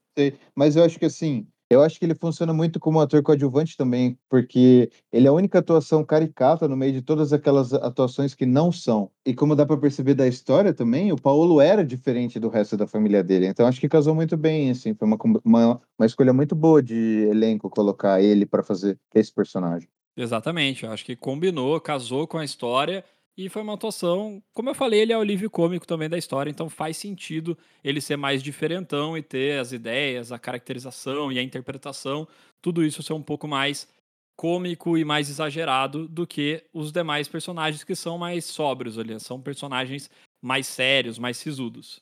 Mas 0.55 0.75
eu 0.77 0.85
acho 0.85 0.99
que 0.99 1.05
assim, 1.05 1.47
eu 1.71 1.83
acho 1.83 1.99
que 1.99 2.05
ele 2.05 2.15
funciona 2.15 2.53
muito 2.53 2.81
como 2.81 3.01
ator 3.01 3.23
coadjuvante 3.23 3.77
também, 3.77 4.19
porque 4.29 4.91
ele 5.13 5.27
é 5.27 5.31
a 5.31 5.33
única 5.33 5.59
atuação 5.59 6.03
caricata 6.03 6.67
no 6.67 6.77
meio 6.77 6.93
de 6.93 7.03
todas 7.03 7.33
aquelas 7.33 7.73
atuações 7.75 8.35
que 8.35 8.47
não 8.47 8.73
são. 8.73 9.11
E 9.25 9.35
como 9.35 9.55
dá 9.55 9.67
pra 9.67 9.77
perceber 9.77 10.15
da 10.15 10.27
história 10.27 10.73
também, 10.73 11.13
o 11.13 11.21
Paulo 11.21 11.61
era 11.61 11.85
diferente 11.85 12.41
do 12.41 12.49
resto 12.49 12.77
da 12.77 12.87
família 12.87 13.23
dele. 13.23 13.47
Então 13.47 13.67
acho 13.67 13.81
que 13.81 13.89
casou 13.89 14.15
muito 14.15 14.37
bem, 14.37 14.71
assim, 14.71 14.95
foi 14.95 15.07
uma, 15.07 15.19
uma, 15.45 15.81
uma 15.99 16.07
escolha 16.07 16.33
muito 16.33 16.55
boa 16.55 16.83
de 16.83 17.29
elenco 17.31 17.69
colocar 17.69 18.23
ele 18.23 18.47
pra 18.47 18.63
fazer 18.63 18.99
esse 19.15 19.33
personagem. 19.33 19.89
Exatamente, 20.17 20.85
eu 20.85 20.91
acho 20.91 21.05
que 21.05 21.15
combinou, 21.15 21.81
casou 21.81 22.27
com 22.27 22.39
a 22.39 22.45
história 22.45 23.05
e 23.39 23.49
foi 23.49 23.63
uma 23.63 23.75
atuação. 23.75 24.43
Como 24.53 24.69
eu 24.69 24.75
falei, 24.75 25.01
ele 25.01 25.13
é 25.13 25.17
o 25.17 25.21
alívio 25.21 25.49
cômico 25.49 25.87
também 25.87 26.09
da 26.09 26.19
história, 26.19 26.51
então 26.51 26.69
faz 26.69 26.97
sentido 26.97 27.57
ele 27.85 28.01
ser 28.01 28.17
mais 28.17 28.43
diferentão 28.43 29.17
e 29.17 29.23
ter 29.23 29.61
as 29.61 29.71
ideias, 29.71 30.33
a 30.33 30.41
caracterização 30.41 31.31
e 31.31 31.39
a 31.39 31.43
interpretação, 31.43 32.27
tudo 32.61 32.85
isso 32.85 33.01
ser 33.01 33.13
um 33.13 33.23
pouco 33.23 33.47
mais 33.47 33.89
cômico 34.37 34.99
e 34.99 35.05
mais 35.05 35.31
exagerado 35.31 36.09
do 36.09 36.27
que 36.27 36.65
os 36.73 36.91
demais 36.91 37.29
personagens 37.29 37.85
que 37.85 37.95
são 37.95 38.19
mais 38.19 38.45
sóbrios 38.45 38.99
ali, 38.99 39.19
são 39.21 39.41
personagens 39.41 40.11
mais 40.43 40.67
sérios, 40.67 41.17
mais 41.17 41.37
sisudos. 41.37 42.01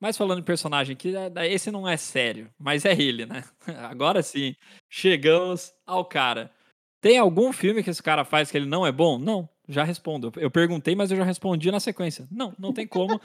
Mas 0.00 0.16
falando 0.16 0.40
em 0.40 0.44
personagem 0.44 0.96
que 0.96 1.14
é- 1.16 1.52
esse 1.52 1.70
não 1.70 1.88
é 1.88 1.96
sério, 1.96 2.50
mas 2.58 2.84
é 2.84 2.92
ele, 2.92 3.26
né? 3.26 3.44
Agora 3.90 4.22
sim, 4.24 4.56
chegamos 4.90 5.72
ao 5.86 6.04
cara. 6.04 6.50
Tem 7.00 7.16
algum 7.16 7.52
filme 7.52 7.82
que 7.82 7.90
esse 7.90 8.02
cara 8.02 8.24
faz 8.24 8.50
que 8.50 8.56
ele 8.56 8.66
não 8.66 8.84
é 8.84 8.90
bom? 8.90 9.18
Não, 9.18 9.48
já 9.68 9.84
respondo. 9.84 10.32
Eu 10.36 10.50
perguntei, 10.50 10.94
mas 10.94 11.10
eu 11.10 11.16
já 11.16 11.24
respondi 11.24 11.70
na 11.70 11.80
sequência. 11.80 12.26
Não, 12.30 12.54
não 12.58 12.72
tem 12.72 12.86
como. 12.86 13.20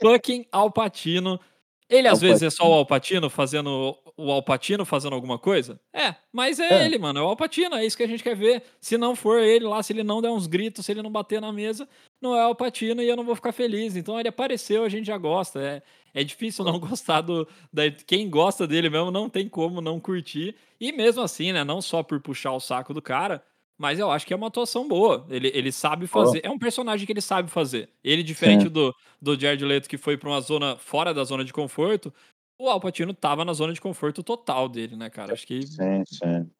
Fucking 0.00 0.46
Alpatino. 0.52 1.40
Ele 1.88 2.06
às 2.06 2.20
vezes 2.20 2.42
é 2.44 2.50
só 2.50 2.68
o 2.70 2.72
Alpatino 2.72 3.28
fazendo 3.28 3.98
o 4.16 4.30
Alpatino 4.30 4.84
fazendo 4.84 5.14
alguma 5.14 5.38
coisa? 5.38 5.80
É, 5.92 6.14
mas 6.32 6.60
é, 6.60 6.82
É. 6.82 6.86
ele, 6.86 6.98
mano. 6.98 7.18
É 7.18 7.22
o 7.22 7.26
Alpatino, 7.26 7.74
é 7.74 7.84
isso 7.84 7.96
que 7.96 8.02
a 8.04 8.06
gente 8.06 8.22
quer 8.22 8.36
ver. 8.36 8.62
Se 8.80 8.96
não 8.96 9.16
for 9.16 9.40
ele 9.40 9.64
lá, 9.64 9.82
se 9.82 9.92
ele 9.92 10.04
não 10.04 10.22
der 10.22 10.30
uns 10.30 10.46
gritos, 10.46 10.86
se 10.86 10.92
ele 10.92 11.02
não 11.02 11.10
bater 11.10 11.40
na 11.40 11.52
mesa, 11.52 11.88
não 12.20 12.36
é 12.36 12.44
o 12.44 12.48
Alpatino 12.48 13.02
e 13.02 13.08
eu 13.08 13.16
não 13.16 13.24
vou 13.24 13.34
ficar 13.34 13.50
feliz. 13.50 13.96
Então 13.96 14.20
ele 14.20 14.28
apareceu, 14.28 14.84
a 14.84 14.88
gente 14.88 15.06
já 15.06 15.18
gosta. 15.18 15.60
É, 15.60 15.82
é 16.14 16.22
difícil 16.22 16.64
não 16.64 16.78
gostar 16.78 17.22
do. 17.22 17.48
Da, 17.72 17.90
quem 17.90 18.30
gosta 18.30 18.68
dele 18.68 18.88
mesmo 18.88 19.10
não 19.10 19.28
tem 19.28 19.48
como 19.48 19.80
não 19.80 19.98
curtir. 19.98 20.54
E 20.80 20.92
mesmo 20.92 21.22
assim, 21.22 21.50
né? 21.52 21.64
Não 21.64 21.82
só 21.82 22.04
por 22.04 22.20
puxar 22.20 22.52
o 22.52 22.60
saco 22.60 22.94
do 22.94 23.02
cara, 23.02 23.42
mas 23.80 23.98
eu 23.98 24.10
acho 24.10 24.26
que 24.26 24.34
é 24.34 24.36
uma 24.36 24.48
atuação 24.48 24.86
boa. 24.86 25.24
Ele, 25.30 25.50
ele 25.54 25.72
sabe 25.72 26.06
fazer. 26.06 26.44
É 26.44 26.50
um 26.50 26.58
personagem 26.58 27.06
que 27.06 27.12
ele 27.14 27.22
sabe 27.22 27.50
fazer. 27.50 27.88
Ele, 28.04 28.22
diferente 28.22 28.64
Sim. 28.64 28.68
do, 28.68 28.94
do 29.22 29.40
Jared 29.40 29.64
Leto, 29.64 29.88
que 29.88 29.96
foi 29.96 30.18
pra 30.18 30.28
uma 30.28 30.40
zona 30.42 30.76
fora 30.76 31.14
da 31.14 31.24
zona 31.24 31.46
de 31.46 31.50
conforto, 31.50 32.12
o 32.60 32.68
Alpatino 32.68 33.14
tava 33.14 33.42
na 33.42 33.54
zona 33.54 33.72
de 33.72 33.80
conforto 33.80 34.22
total 34.22 34.68
dele, 34.68 34.96
né, 34.96 35.08
cara? 35.08 35.32
Acho 35.32 35.46
que. 35.46 35.66
Sim, 35.66 36.04
sim. 36.06 36.50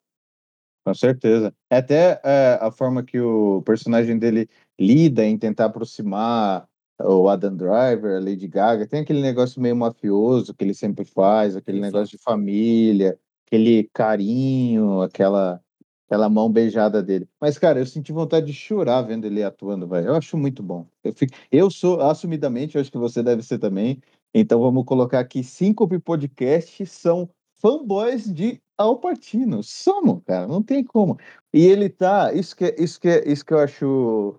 Com 0.83 0.95
certeza. 0.95 1.55
É 1.69 1.77
Até 1.77 2.19
é, 2.25 2.59
a 2.59 2.71
forma 2.71 3.03
que 3.03 3.21
o 3.21 3.61
personagem 3.67 4.19
dele 4.19 4.49
lida 4.81 5.23
em 5.23 5.37
tentar 5.37 5.67
aproximar 5.67 6.67
o 6.99 7.29
Adam 7.29 7.55
Driver, 7.55 8.17
a 8.17 8.25
Lady 8.25 8.49
Gaga, 8.49 8.87
tem 8.87 9.01
aquele 9.01 9.21
negócio 9.21 9.61
meio 9.61 9.77
mafioso 9.77 10.55
que 10.55 10.65
ele 10.65 10.73
sempre 10.73 11.05
faz, 11.05 11.55
aquele 11.55 11.81
Exato. 11.81 11.93
negócio 11.93 12.17
de 12.17 12.25
família, 12.25 13.19
aquele 13.47 13.91
carinho, 13.93 15.03
aquela, 15.03 15.63
aquela 16.11 16.29
mão 16.29 16.51
beijada 16.51 17.01
dele. 17.01 17.29
Mas, 17.41 17.57
cara, 17.57 17.79
eu 17.79 17.87
senti 17.87 18.11
vontade 18.13 18.47
de 18.47 18.53
chorar 18.53 19.03
vendo 19.03 19.27
ele 19.27 19.45
atuando, 19.45 19.87
velho. 19.87 20.09
Eu 20.09 20.17
acho 20.17 20.37
muito 20.37 20.61
bom. 20.61 20.85
Eu, 21.05 21.13
fico... 21.15 21.33
eu 21.53 21.71
sou, 21.71 22.01
assumidamente, 22.01 22.75
eu 22.75 22.81
acho 22.81 22.91
que 22.91 22.99
você 22.99 23.23
deve 23.23 23.43
ser 23.45 23.61
também. 23.61 24.03
Então 24.35 24.61
vamos 24.61 24.85
colocar 24.85 25.21
aqui 25.21 25.45
cinco 25.45 25.87
podcasts 26.01 26.91
são 26.91 27.31
fanboys 27.61 28.33
de 28.33 28.61
Al 28.77 28.99
Pacino. 28.99 29.63
Somos, 29.63 30.21
cara, 30.27 30.49
não 30.49 30.61
tem 30.61 30.83
como. 30.83 31.17
E 31.55 31.65
ele 31.65 31.89
tá, 31.89 32.33
isso 32.35 32.57
que 32.57 32.65
é- 32.65 32.75
isso 32.83 33.01
que 33.01 33.09
é- 33.09 33.31
isso 33.31 33.45
que 33.45 33.55
eu 33.55 33.61
acho, 33.61 34.35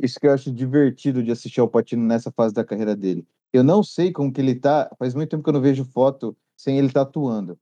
isso 0.00 0.20
que 0.20 0.26
eu 0.28 0.32
acho 0.32 0.52
divertido 0.52 1.24
de 1.24 1.32
assistir 1.32 1.60
Al 1.60 1.68
Pacino 1.68 2.04
nessa 2.06 2.30
fase 2.30 2.54
da 2.54 2.64
carreira 2.64 2.94
dele. 2.94 3.26
Eu 3.52 3.64
não 3.64 3.82
sei 3.82 4.12
como 4.12 4.32
que 4.32 4.40
ele 4.40 4.54
tá, 4.54 4.88
faz 4.96 5.12
muito 5.14 5.30
tempo 5.30 5.42
que 5.42 5.48
eu 5.48 5.54
não 5.54 5.60
vejo 5.60 5.84
foto 5.84 6.36
sem 6.56 6.78
ele 6.78 6.92
tá 6.92 7.00
atuando. 7.02 7.58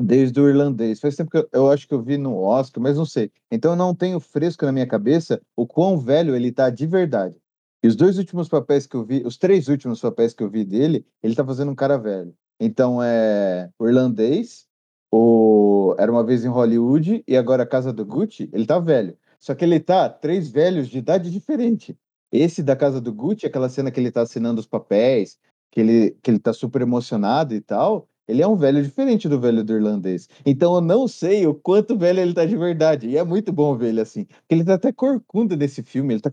Desde 0.00 0.40
o 0.40 0.48
irlandês. 0.48 1.00
Faz 1.00 1.16
tempo 1.16 1.30
que 1.30 1.38
eu, 1.38 1.48
eu 1.52 1.70
acho 1.70 1.88
que 1.88 1.94
eu 1.94 2.02
vi 2.02 2.16
no 2.16 2.36
Oscar, 2.36 2.82
mas 2.82 2.96
não 2.96 3.04
sei. 3.04 3.32
Então 3.50 3.72
eu 3.72 3.76
não 3.76 3.94
tenho 3.94 4.20
fresco 4.20 4.64
na 4.64 4.72
minha 4.72 4.86
cabeça 4.86 5.40
o 5.56 5.66
quão 5.66 5.98
velho 5.98 6.36
ele 6.36 6.52
tá 6.52 6.70
de 6.70 6.86
verdade. 6.86 7.36
E 7.82 7.88
os 7.88 7.96
dois 7.96 8.18
últimos 8.18 8.48
papéis 8.48 8.86
que 8.86 8.96
eu 8.96 9.04
vi, 9.04 9.22
os 9.24 9.36
três 9.36 9.68
últimos 9.68 10.00
papéis 10.00 10.34
que 10.34 10.42
eu 10.42 10.50
vi 10.50 10.64
dele, 10.64 11.06
ele 11.22 11.34
tá 11.34 11.44
fazendo 11.44 11.70
um 11.70 11.74
cara 11.74 11.96
velho. 11.96 12.34
Então 12.60 13.02
é 13.02 13.70
o 13.78 13.86
irlandês, 13.86 14.66
o 15.10 15.94
Era 15.98 16.10
uma 16.10 16.24
vez 16.24 16.44
em 16.44 16.48
Hollywood 16.48 17.24
e 17.26 17.36
agora 17.36 17.62
a 17.62 17.66
Casa 17.66 17.92
do 17.92 18.04
Gucci, 18.04 18.48
ele 18.52 18.66
tá 18.66 18.78
velho. 18.78 19.16
Só 19.40 19.54
que 19.54 19.64
ele 19.64 19.80
tá 19.80 20.08
três 20.08 20.50
velhos 20.50 20.88
de 20.88 20.98
idade 20.98 21.30
diferente. 21.30 21.96
Esse 22.30 22.62
da 22.62 22.76
Casa 22.76 23.00
do 23.00 23.12
Gucci, 23.12 23.46
aquela 23.46 23.68
cena 23.68 23.90
que 23.90 23.98
ele 23.98 24.10
tá 24.10 24.22
assinando 24.22 24.60
os 24.60 24.66
papéis, 24.66 25.38
que 25.70 25.80
ele, 25.80 26.16
que 26.22 26.30
ele 26.30 26.38
tá 26.38 26.52
super 26.52 26.82
emocionado 26.82 27.54
e 27.54 27.60
tal, 27.60 28.08
ele 28.28 28.42
é 28.42 28.46
um 28.46 28.56
velho 28.56 28.82
diferente 28.82 29.26
do 29.26 29.40
velho 29.40 29.64
do 29.64 29.72
irlandês. 29.72 30.28
Então 30.44 30.74
eu 30.74 30.80
não 30.82 31.08
sei 31.08 31.46
o 31.46 31.54
quanto 31.54 31.96
velho 31.96 32.20
ele 32.20 32.34
tá 32.34 32.44
de 32.44 32.56
verdade. 32.56 33.08
E 33.08 33.16
é 33.16 33.24
muito 33.24 33.50
bom 33.50 33.74
ver 33.76 33.88
ele 33.88 34.02
assim. 34.02 34.24
Porque 34.26 34.54
ele 34.54 34.64
tá 34.64 34.74
até 34.74 34.92
corcunda 34.92 35.56
nesse 35.56 35.82
filme, 35.82 36.12
ele 36.12 36.20
tá 36.20 36.30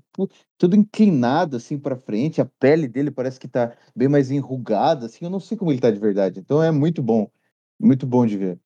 tudo 0.57 0.75
inclinado 0.75 1.55
assim 1.55 1.79
pra 1.79 1.95
frente, 1.95 2.41
a 2.41 2.45
pele 2.59 2.87
dele 2.87 3.09
parece 3.09 3.39
que 3.39 3.47
tá 3.47 3.71
bem 3.95 4.09
mais 4.09 4.29
enrugada, 4.29 5.05
assim. 5.05 5.23
Eu 5.23 5.31
não 5.31 5.39
sei 5.39 5.57
como 5.57 5.71
ele 5.71 5.79
tá 5.79 5.89
de 5.89 5.99
verdade. 5.99 6.39
Então 6.41 6.61
é 6.61 6.69
muito 6.69 7.01
bom. 7.01 7.29
Muito 7.79 8.05
bom 8.05 8.25
de 8.25 8.37
ver. 8.37 8.59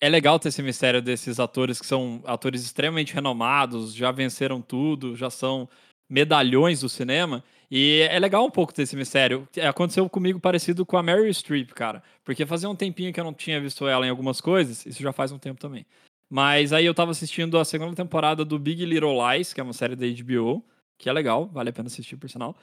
É 0.00 0.08
legal 0.08 0.38
ter 0.38 0.48
esse 0.48 0.62
mistério 0.62 1.02
desses 1.02 1.40
atores 1.40 1.80
que 1.80 1.86
são 1.86 2.20
atores 2.24 2.62
extremamente 2.62 3.14
renomados, 3.14 3.94
já 3.94 4.12
venceram 4.12 4.60
tudo, 4.60 5.16
já 5.16 5.30
são 5.30 5.68
medalhões 6.08 6.80
do 6.80 6.88
cinema. 6.88 7.42
E 7.70 8.06
é 8.10 8.18
legal 8.18 8.44
um 8.44 8.50
pouco 8.50 8.72
ter 8.72 8.82
esse 8.82 8.96
mistério. 8.96 9.48
É, 9.56 9.66
Aconteceu 9.66 10.08
comigo 10.08 10.38
parecido 10.38 10.86
com 10.86 10.96
a 10.96 11.02
Meryl 11.02 11.32
Streep, 11.32 11.70
cara. 11.72 12.02
Porque 12.24 12.46
fazia 12.46 12.68
um 12.68 12.76
tempinho 12.76 13.12
que 13.12 13.18
eu 13.18 13.24
não 13.24 13.34
tinha 13.34 13.60
visto 13.60 13.86
ela 13.86 14.06
em 14.06 14.10
algumas 14.10 14.40
coisas, 14.40 14.86
isso 14.86 15.02
já 15.02 15.12
faz 15.12 15.32
um 15.32 15.38
tempo 15.38 15.60
também. 15.60 15.84
Mas 16.28 16.72
aí 16.72 16.84
eu 16.84 16.94
tava 16.94 17.12
assistindo 17.12 17.58
a 17.58 17.64
segunda 17.64 17.94
temporada 17.94 18.44
do 18.44 18.58
Big 18.58 18.84
Little 18.84 19.16
Lies, 19.30 19.52
que 19.52 19.60
é 19.60 19.64
uma 19.64 19.72
série 19.72 19.94
da 19.94 20.06
HBO, 20.06 20.64
que 20.98 21.08
é 21.08 21.12
legal, 21.12 21.46
vale 21.46 21.70
a 21.70 21.72
pena 21.72 21.86
assistir, 21.86 22.16
por 22.16 22.28
sinal. 22.28 22.56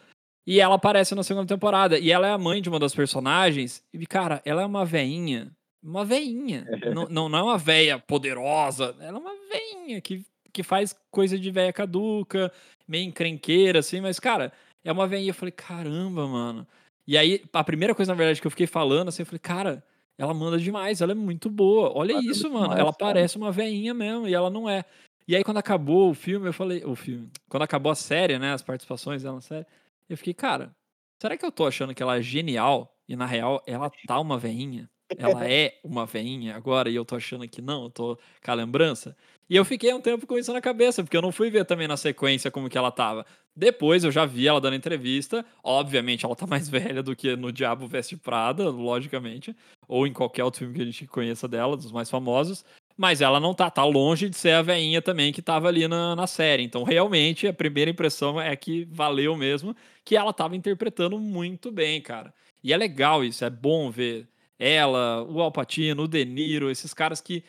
E 0.46 0.60
ela 0.60 0.76
aparece 0.76 1.16
na 1.16 1.24
segunda 1.24 1.48
temporada. 1.48 1.98
E 1.98 2.12
ela 2.12 2.28
é 2.28 2.32
a 2.32 2.38
mãe 2.38 2.62
de 2.62 2.70
uma 2.70 2.80
das 2.80 2.94
personagens. 2.94 3.84
E, 3.94 4.06
cara, 4.06 4.42
ela 4.46 4.62
é 4.62 4.66
uma 4.66 4.86
veinha. 4.86 5.52
Uma 5.82 6.04
veinha. 6.04 6.66
não, 6.94 7.08
não, 7.08 7.30
não 7.30 7.40
é 7.40 7.44
uma 7.44 7.58
veia 7.58 7.98
poderosa. 7.98 8.96
Ela 9.00 9.18
é 9.18 9.22
uma 9.22 9.36
veinha 9.50 10.02
que, 10.02 10.26
que 10.52 10.62
faz 10.62 10.96
coisa 11.10 11.40
de 11.40 11.50
veia 11.50 11.72
caduca, 11.72 12.52
meio 12.88 13.06
encrenqueira, 13.06 13.80
assim. 13.80 14.02
Mas, 14.02 14.20
cara, 14.20 14.52
é 14.84 14.92
uma 14.92 15.08
veinha. 15.08 15.30
Eu 15.30 15.34
falei, 15.34 15.52
caramba, 15.52 16.28
mano. 16.28 16.68
E 17.08 17.18
aí, 17.18 17.44
a 17.52 17.64
primeira 17.64 17.94
coisa, 17.94 18.12
na 18.12 18.18
verdade, 18.18 18.40
que 18.40 18.48
eu 18.48 18.52
fiquei 18.52 18.68
falando, 18.68 19.10
assim, 19.10 19.24
eu 19.24 19.26
falei, 19.26 19.40
cara, 19.40 19.84
ela 20.18 20.34
manda 20.34 20.58
demais. 20.58 21.02
Ela 21.02 21.12
é 21.12 21.16
muito 21.16 21.50
boa. 21.50 21.92
Olha 21.96 22.14
isso, 22.20 22.50
mano. 22.50 22.64
demais, 22.64 22.80
Ela 22.80 22.94
cara. 22.94 23.14
parece 23.14 23.38
uma 23.38 23.52
veinha 23.52 23.94
mesmo. 23.94 24.28
E 24.28 24.34
ela 24.34 24.50
não 24.50 24.70
é. 24.70 24.86
E 25.28 25.36
aí, 25.36 25.44
quando 25.44 25.58
acabou 25.58 26.10
o 26.10 26.14
filme, 26.14 26.48
eu 26.48 26.54
falei. 26.54 26.84
O 26.86 26.96
filme. 26.96 27.30
Quando 27.50 27.64
acabou 27.64 27.92
a 27.92 27.96
série, 27.96 28.38
né? 28.40 28.54
As 28.54 28.62
participações 28.62 29.24
dela 29.24 29.36
na 29.36 29.42
série. 29.42 29.66
Eu 30.10 30.18
fiquei, 30.18 30.34
cara, 30.34 30.76
será 31.22 31.38
que 31.38 31.46
eu 31.46 31.52
tô 31.52 31.66
achando 31.66 31.94
que 31.94 32.04
ela 32.04 32.18
é 32.18 32.22
genial? 32.22 32.96
E 33.08 33.16
na 33.16 33.26
real, 33.26 33.62
ela 33.66 33.92
tá 34.08 34.20
uma 34.20 34.38
veinha? 34.38 34.90
Ela 35.18 35.46
é 35.48 35.80
uma 35.84 36.06
veinha 36.06 36.56
agora 36.56 36.90
e 36.90 36.96
eu 36.96 37.06
tô 37.06 37.16
achando 37.16 37.48
que 37.48 37.62
não, 37.62 37.84
eu 37.84 37.90
tô 37.90 38.18
com 38.44 38.52
a 38.52 38.54
lembrança? 38.54 39.16
E 39.50 39.56
eu 39.56 39.66
fiquei 39.66 39.94
um 39.94 40.02
tempo 40.02 40.26
com 40.26 40.38
isso 40.38 40.54
na 40.54 40.62
cabeça, 40.62 41.04
porque 41.04 41.18
eu 41.18 41.22
não 41.22 41.32
fui 41.32 41.50
ver 41.50 41.66
também 41.66 41.88
na 41.88 41.98
sequência 41.98 42.50
como 42.50 42.70
que 42.70 42.78
ela 42.78 42.92
tava. 42.92 43.26
Depois 43.56 44.04
eu 44.04 44.12
já 44.12 44.26
vi 44.26 44.48
ela 44.48 44.62
dando 44.62 44.76
entrevista. 44.76 45.46
Obviamente, 45.64 46.26
ela 46.26 46.36
tá 46.36 46.48
mais 46.48 46.68
velha 46.70 47.04
do 47.04 47.16
que 47.16 47.36
no 47.36 47.52
Diabo 47.52 47.88
Veste 47.88 48.16
Prada, 48.16 48.70
logicamente. 48.70 49.56
Ou 49.88 50.08
em 50.08 50.14
qualquer 50.14 50.44
outro 50.44 50.60
filme 50.60 50.74
que 50.74 50.82
a 50.82 50.86
gente 50.86 51.08
conheça 51.08 51.48
dela, 51.48 51.76
dos 51.76 51.92
mais 51.92 52.10
famosos. 52.10 52.64
Mas 52.96 53.22
ela 53.22 53.40
não 53.40 53.54
tá, 53.54 53.70
tá 53.70 53.84
longe 53.84 54.30
de 54.30 54.38
ser 54.38 54.52
a 54.52 54.62
veinha 54.62 55.02
também 55.02 55.34
que 55.34 55.42
tava 55.42 55.68
ali 55.68 55.88
na, 55.88 56.16
na 56.16 56.28
série. 56.28 56.64
Então, 56.64 56.84
realmente, 56.84 57.48
a 57.48 57.54
primeira 57.54 57.92
impressão 57.92 58.40
é 58.40 58.56
que 58.56 58.86
valeu 58.92 59.36
mesmo, 59.36 59.76
que 60.06 60.16
ela 60.16 60.32
tava 60.32 60.56
interpretando 60.56 61.20
muito 61.20 61.72
bem, 61.72 62.00
cara. 62.02 62.34
E 62.64 62.72
é 62.72 62.78
legal 62.78 63.24
isso, 63.24 63.44
é 63.44 63.50
bom 63.50 63.90
ver 63.90 64.28
ela, 64.58 65.24
o 65.24 65.42
Alpatino, 65.42 66.04
o 66.04 66.08
De 66.08 66.24
Niro, 66.24 66.70
esses 66.70 66.94
caras 66.94 67.20
que 67.20 67.44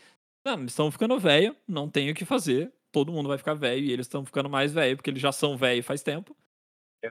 não, 0.45 0.55
eles 0.59 0.73
estão 0.73 0.91
ficando 0.91 1.19
velho, 1.19 1.55
não 1.67 1.89
tem 1.89 2.11
o 2.11 2.15
que 2.15 2.25
fazer. 2.25 2.73
Todo 2.93 3.13
mundo 3.13 3.29
vai 3.29 3.39
ficar 3.39 3.55
velho 3.55 3.85
e 3.85 3.91
eles 3.93 4.07
estão 4.07 4.25
ficando 4.25 4.49
mais 4.49 4.73
velho, 4.73 4.97
porque 4.97 5.11
eles 5.11 5.21
já 5.23 5.33
são 5.33 5.57
velho 5.57 5.83
faz 5.83 6.03
tempo. 6.03 6.37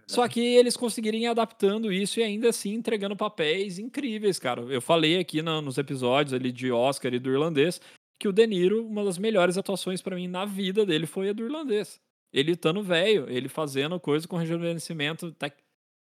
Só 0.07 0.27
que 0.27 0.39
eles 0.39 0.75
conseguirem 0.75 1.23
ir 1.23 1.27
adaptando 1.27 1.91
isso 1.91 2.19
e 2.19 2.23
ainda 2.23 2.49
assim 2.49 2.73
entregando 2.73 3.15
papéis 3.15 3.77
incríveis, 3.77 4.39
cara. 4.39 4.61
Eu 4.61 4.81
falei 4.81 5.19
aqui 5.19 5.41
na- 5.41 5.61
nos 5.61 5.77
episódios 5.77 6.33
ali 6.33 6.51
de 6.51 6.71
Oscar 6.71 7.13
e 7.13 7.19
do 7.19 7.29
irlandês 7.29 7.79
que 8.19 8.27
o 8.27 8.31
De 8.31 8.47
Niro, 8.47 8.85
uma 8.87 9.03
das 9.03 9.17
melhores 9.17 9.57
atuações 9.57 10.01
pra 10.01 10.15
mim 10.15 10.27
na 10.27 10.45
vida 10.45 10.85
dele 10.85 11.05
foi 11.05 11.29
a 11.29 11.33
do 11.33 11.43
irlandês. 11.43 11.99
Ele 12.31 12.53
estando 12.53 12.81
velho, 12.81 13.29
ele 13.29 13.47
fazendo 13.47 13.99
coisa 13.99 14.27
com 14.27 14.35
rejuvenescimento, 14.37 15.31
tec- 15.33 15.59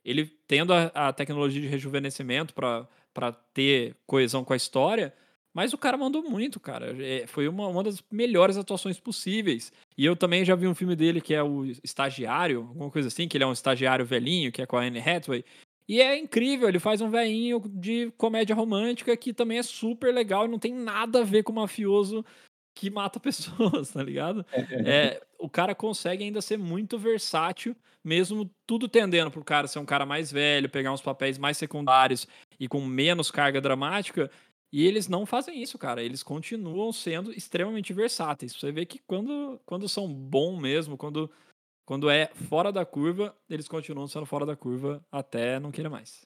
ele 0.05 0.27
tendo 0.47 0.73
a, 0.73 0.85
a 0.95 1.13
tecnologia 1.13 1.61
de 1.61 1.67
rejuvenescimento 1.67 2.55
pra 2.55 3.33
ter 3.53 3.97
coesão 4.07 4.45
com 4.45 4.53
a 4.53 4.57
história, 4.57 5.13
mas 5.55 5.73
o 5.73 5.79
cara 5.79 5.97
mandou 5.97 6.23
muito, 6.23 6.59
cara. 6.59 6.95
É, 7.05 7.27
foi 7.27 7.47
uma, 7.47 7.67
uma 7.69 7.83
das 7.83 8.03
melhores 8.11 8.57
atuações 8.57 8.99
possíveis. 8.99 9.73
E 9.97 10.05
eu 10.05 10.17
também 10.17 10.45
já 10.45 10.55
vi 10.55 10.67
um 10.67 10.75
filme 10.75 10.97
dele 10.97 11.21
que 11.21 11.35
é 11.35 11.43
o 11.43 11.65
Estagiário, 11.85 12.61
alguma 12.69 12.91
coisa 12.91 13.09
assim, 13.09 13.29
que 13.29 13.37
ele 13.37 13.45
é 13.45 13.47
um 13.47 13.53
estagiário 13.53 14.05
velhinho, 14.05 14.51
que 14.51 14.63
é 14.63 14.67
com 14.67 14.77
a 14.77 14.83
Anne 14.83 14.99
Hathaway. 14.99 15.45
E 15.89 16.01
é 16.01 16.17
incrível, 16.17 16.69
ele 16.69 16.79
faz 16.79 17.01
um 17.01 17.11
velhinho 17.11 17.61
de 17.67 18.11
comédia 18.17 18.55
romântica 18.55 19.17
que 19.17 19.33
também 19.33 19.59
é 19.59 19.63
super 19.63 20.15
legal 20.15 20.47
e 20.47 20.49
não 20.49 20.59
tem 20.59 20.73
nada 20.73 21.21
a 21.21 21.25
ver 21.25 21.43
com 21.43 21.53
mafioso 21.53 22.25
que 22.75 22.89
mata 22.89 23.21
pessoas, 23.21 23.91
tá 23.91 24.03
ligado? 24.03 24.47
É, 24.53 25.21
o 25.39 25.49
cara 25.49 25.75
consegue 25.75 26.25
ainda 26.25 26.41
ser 26.41 26.57
muito 26.57 26.99
versátil, 26.99 27.77
mesmo 28.03 28.51
tudo 28.67 28.89
tendendo 28.89 29.31
pro 29.31 29.45
cara 29.45 29.67
ser 29.67 29.81
um 29.81 29.85
cara 29.85 30.07
mais 30.07 30.33
velho, 30.33 30.71
pegar 30.71 30.93
uns 30.93 31.03
papéis 31.03 31.37
mais 31.37 31.59
secundários 31.59 32.27
e 32.59 32.67
com 32.69 32.81
menos 32.85 33.31
carga 33.31 33.61
dramática. 33.61 34.31
E 34.73 34.87
eles 34.87 35.07
não 35.07 35.27
fazem 35.27 35.63
isso, 35.63 35.77
cara. 35.77 36.03
Eles 36.03 36.23
continuam 36.23 36.93
sendo 36.93 37.31
extremamente 37.31 37.93
versáteis. 37.93 38.55
Você 38.55 38.73
vê 38.73 38.87
que 38.87 38.99
quando, 39.07 39.61
quando 39.67 39.87
são 39.87 40.13
bom 40.13 40.59
mesmo, 40.59 40.97
quando, 40.97 41.31
quando 41.85 42.09
é 42.09 42.29
fora 42.49 42.73
da 42.73 42.85
curva, 42.87 43.37
eles 43.51 43.69
continuam 43.69 44.09
sendo 44.09 44.25
fora 44.25 44.47
da 44.47 44.57
curva 44.57 45.05
até 45.13 45.61
não 45.61 45.71
querer 45.71 45.91
mais. 45.91 46.23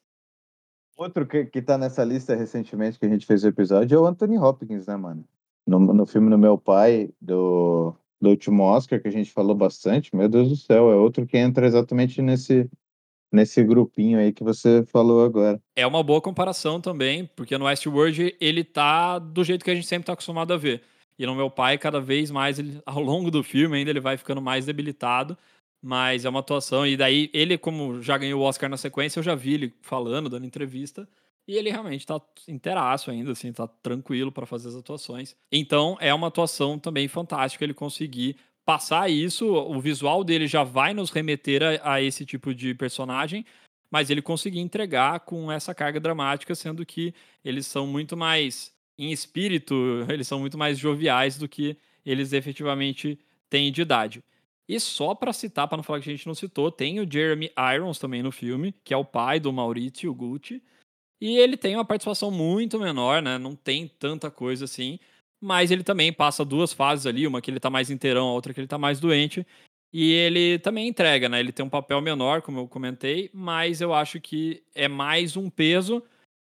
Outro 0.97 1.27
que, 1.27 1.45
que 1.47 1.61
tá 1.61 1.77
nessa 1.77 2.05
lista 2.05 2.37
recentemente 2.37 2.99
que 2.99 3.05
a 3.05 3.09
gente 3.09 3.27
fez 3.27 3.43
o 3.43 3.49
episódio 3.49 3.97
é 3.97 4.01
o 4.01 4.07
Anthony 4.07 4.39
Hopkins, 4.39 4.87
né, 4.87 4.97
mano? 4.97 5.25
No, 5.67 5.81
no 5.81 6.07
filme 6.07 6.31
do 6.31 6.39
meu 6.39 6.57
pai, 6.57 7.11
do, 7.21 7.93
do 8.21 8.31
último 8.31 8.63
Oscar, 8.63 9.03
que 9.03 9.09
a 9.09 9.13
gente 9.13 9.33
falou 9.33 9.57
bastante, 9.57 10.15
meu 10.15 10.29
Deus 10.29 10.49
do 10.49 10.57
céu, 10.57 10.91
é 10.91 10.95
outro 10.95 11.27
que 11.27 11.37
entra 11.37 11.67
exatamente 11.67 12.23
nesse, 12.23 12.71
nesse 13.33 13.62
grupinho 13.62 14.19
aí 14.19 14.33
que 14.33 14.45
você 14.45 14.85
falou 14.87 15.25
agora. 15.25 15.61
É 15.75 15.87
uma 15.87 16.03
boa 16.03 16.21
comparação 16.21 16.81
também, 16.81 17.29
porque 17.37 17.57
no 17.59 17.65
Westworld 17.67 18.37
ele 18.41 18.65
tá 18.65 19.19
do 19.19 19.45
jeito 19.45 19.65
que 19.65 19.71
a 19.71 19.75
gente 19.75 19.87
sempre 19.87 20.07
tá 20.07 20.12
acostumado 20.12 20.53
a 20.53 20.57
ver. 20.57 20.83
E 21.19 21.25
no 21.25 21.35
meu 21.35 21.51
pai, 21.51 21.79
cada 21.79 22.01
vez 22.01 22.31
mais, 22.31 22.59
ele, 22.59 22.81
ao 22.85 23.01
longo 23.01 23.31
do 23.31 23.43
filme, 23.43 23.77
ainda 23.77 23.91
ele 23.91 24.01
vai 24.01 24.17
ficando 24.17 24.41
mais 24.41 24.67
debilitado. 24.67 25.37
Mas 25.83 26.25
é 26.25 26.29
uma 26.29 26.41
atuação. 26.41 26.87
E 26.87 26.97
daí, 26.97 27.31
ele, 27.33 27.57
como 27.57 28.03
já 28.03 28.19
ganhou 28.19 28.41
o 28.41 28.45
Oscar 28.45 28.69
na 28.69 28.77
sequência, 28.77 29.19
eu 29.19 29.23
já 29.23 29.35
vi 29.35 29.55
ele 29.55 29.75
falando, 29.83 30.29
dando 30.29 30.47
entrevista. 30.47 31.09
E 31.47 31.55
ele 31.55 31.71
realmente 31.71 32.05
tá 32.05 32.21
inteiraço 32.49 33.11
ainda, 33.11 33.33
assim, 33.33 33.53
tá 33.53 33.69
tranquilo 33.69 34.33
para 34.33 34.47
fazer 34.47 34.69
as 34.69 34.75
atuações. 34.75 35.37
Então, 35.53 35.97
é 36.01 36.12
uma 36.12 36.27
atuação 36.27 36.77
também 36.77 37.07
fantástica 37.07 37.65
ele 37.65 37.75
conseguir 37.75 38.37
passar 38.66 39.09
isso. 39.09 39.46
O 39.46 39.81
visual 39.81 40.24
dele 40.24 40.46
já 40.48 40.64
vai 40.64 40.92
nos 40.92 41.11
remeter 41.11 41.62
a, 41.62 41.94
a 41.94 42.02
esse 42.02 42.26
tipo 42.26 42.52
de 42.52 42.74
personagem, 42.74 43.46
mas 43.90 44.11
ele 44.11 44.20
conseguir 44.20 44.59
entregar 44.59 45.20
com 45.20 45.50
essa 45.50 45.74
carga 45.74 46.00
dramática, 46.00 46.55
sendo 46.55 46.85
que 46.85 47.14
eles 47.44 47.66
são 47.66 47.87
muito 47.87 48.16
mais 48.16 48.74
em 48.98 49.12
espírito, 49.12 49.74
eles 50.11 50.26
são 50.26 50.40
muito 50.40 50.59
mais 50.59 50.79
joviais 50.79 51.38
do 51.38 51.48
que 51.48 51.76
eles 52.05 52.33
efetivamente 52.33 53.18
têm 53.48 53.70
de 53.70 53.83
idade. 53.83 54.22
E 54.68 54.81
só 54.81 55.14
para 55.14 55.33
citar, 55.33 55.68
para 55.68 55.76
não 55.76 55.85
falar 55.85 56.00
que 56.00 56.11
a 56.11 56.12
gente 56.12 56.26
não 56.26 56.35
citou, 56.35 56.72
tem 56.72 56.98
o 56.98 57.11
Jeremy 57.11 57.52
Irons 57.74 58.00
também 58.00 58.20
no 58.20 58.33
filme, 58.33 58.74
que 58.83 58.92
é 58.92 58.96
o 58.96 59.05
pai 59.05 59.38
do 59.38 59.52
Maurício 59.52 60.12
Gucci. 60.12 60.61
E 61.20 61.38
ele 61.38 61.57
tem 61.57 61.76
uma 61.76 61.85
participação 61.85 62.33
muito 62.33 62.79
menor, 62.79 63.22
né? 63.22 63.38
Não 63.38 63.55
tem 63.55 63.87
tanta 63.87 64.29
coisa 64.29 64.64
assim. 64.64 64.98
Mas 65.40 65.70
ele 65.70 65.85
também 65.85 66.12
passa 66.12 66.44
duas 66.44 66.72
fases 66.72 67.07
ali, 67.07 67.27
uma 67.27 67.40
que 67.40 67.51
ele 67.51 67.61
tá 67.61 67.70
mais 67.70 67.90
inteirão, 67.90 68.29
a 68.29 68.33
outra 68.33 68.55
que 68.55 68.61
ele 68.61 68.66
tá 68.66 68.79
mais 68.79 69.01
doente. 69.01 69.46
E 69.92 70.12
ele 70.12 70.59
também 70.59 70.88
entrega, 70.88 71.29
né? 71.29 71.40
Ele 71.40 71.53
tem 71.53 71.64
um 71.64 71.70
papel 71.70 72.01
menor, 72.01 72.42
como 72.42 72.61
eu 72.61 72.68
comentei, 72.68 73.31
mas 73.33 73.81
eu 73.81 73.94
acho 73.94 74.20
que 74.20 74.62
é 74.75 74.88
mais 74.88 75.37
um 75.37 75.49
peso 75.49 76.03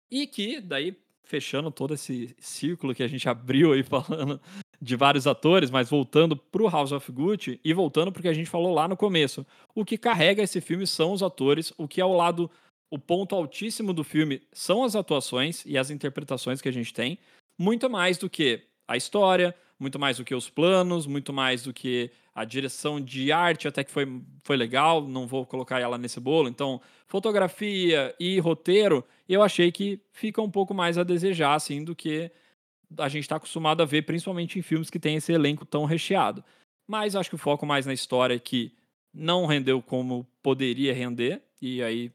e 0.10 0.26
que, 0.26 0.62
daí, 0.62 0.96
fechando 1.24 1.72
todo 1.72 1.94
esse 1.94 2.36
círculo 2.40 2.94
que 2.94 3.04
a 3.04 3.08
gente 3.08 3.28
abriu 3.30 3.74
aí 3.74 3.84
falando 3.84 4.40
de 4.82 4.96
vários 4.96 5.26
atores, 5.26 5.72
mas 5.72 5.90
voltando 5.90 6.36
pro 6.36 6.68
House 6.68 6.92
of 6.92 7.12
Gucci 7.12 7.60
e 7.64 7.74
voltando 7.74 8.12
porque 8.12 8.28
a 8.28 8.34
gente 8.34 8.50
falou 8.50 8.74
lá 8.74 8.88
no 8.88 8.98
começo. 8.98 9.46
O 9.74 9.86
que 9.86 9.98
carrega 9.98 10.44
esse 10.44 10.60
filme 10.60 10.86
são 10.86 11.14
os 11.14 11.24
atores, 11.24 11.72
o 11.78 11.88
que 11.88 12.02
é 12.02 12.06
o 12.06 12.16
lado, 12.16 12.52
o 12.92 13.00
ponto 13.00 13.34
altíssimo 13.34 13.94
do 13.94 14.04
filme 14.04 14.42
são 14.52 14.84
as 14.84 14.96
atuações 14.96 15.66
e 15.66 15.78
as 15.78 15.90
interpretações 15.90 16.62
que 16.62 16.70
a 16.70 16.74
gente 16.74 16.94
tem, 16.94 17.18
muito 17.58 17.90
mais 17.90 18.18
do 18.18 18.30
que 18.30 18.68
a 18.88 18.98
história, 18.98 19.56
muito 19.80 20.00
mais 20.00 20.18
do 20.18 20.26
que 20.26 20.36
os 20.36 20.50
planos, 20.50 21.06
muito 21.08 21.34
mais 21.34 21.64
do 21.64 21.74
que 21.74 22.12
A 22.36 22.46
direção 22.46 23.00
de 23.00 23.32
arte 23.32 23.68
até 23.68 23.84
que 23.84 23.92
foi, 23.92 24.08
foi 24.44 24.58
legal, 24.58 25.08
não 25.08 25.28
vou 25.28 25.46
colocar 25.46 25.80
ela 25.80 26.00
nesse 26.00 26.20
bolo. 26.20 26.50
Então, 26.50 26.82
fotografia 27.08 28.16
e 28.20 28.40
roteiro, 28.40 29.06
eu 29.30 29.44
achei 29.44 29.72
que 29.72 30.00
fica 30.12 30.42
um 30.42 30.50
pouco 30.50 30.74
mais 30.74 30.98
a 30.98 31.04
desejar, 31.04 31.54
assim, 31.54 31.84
do 31.84 31.96
que 31.96 32.32
a 32.98 33.08
gente 33.08 33.24
está 33.24 33.36
acostumado 33.36 33.82
a 33.84 33.86
ver, 33.86 34.02
principalmente 34.04 34.58
em 34.58 34.64
filmes 34.64 34.90
que 34.90 35.00
tem 35.00 35.16
esse 35.16 35.32
elenco 35.32 35.64
tão 35.64 35.86
recheado. 35.86 36.44
Mas 36.88 37.16
acho 37.16 37.30
que 37.30 37.36
o 37.36 37.40
foco 37.40 37.68
mais 37.68 37.86
na 37.86 37.94
história 37.94 38.34
é 38.36 38.40
que 38.40 38.74
não 39.14 39.46
rendeu 39.46 39.80
como 39.80 40.26
poderia 40.42 40.92
render, 40.94 41.40
e 41.62 41.84
aí 41.84 42.12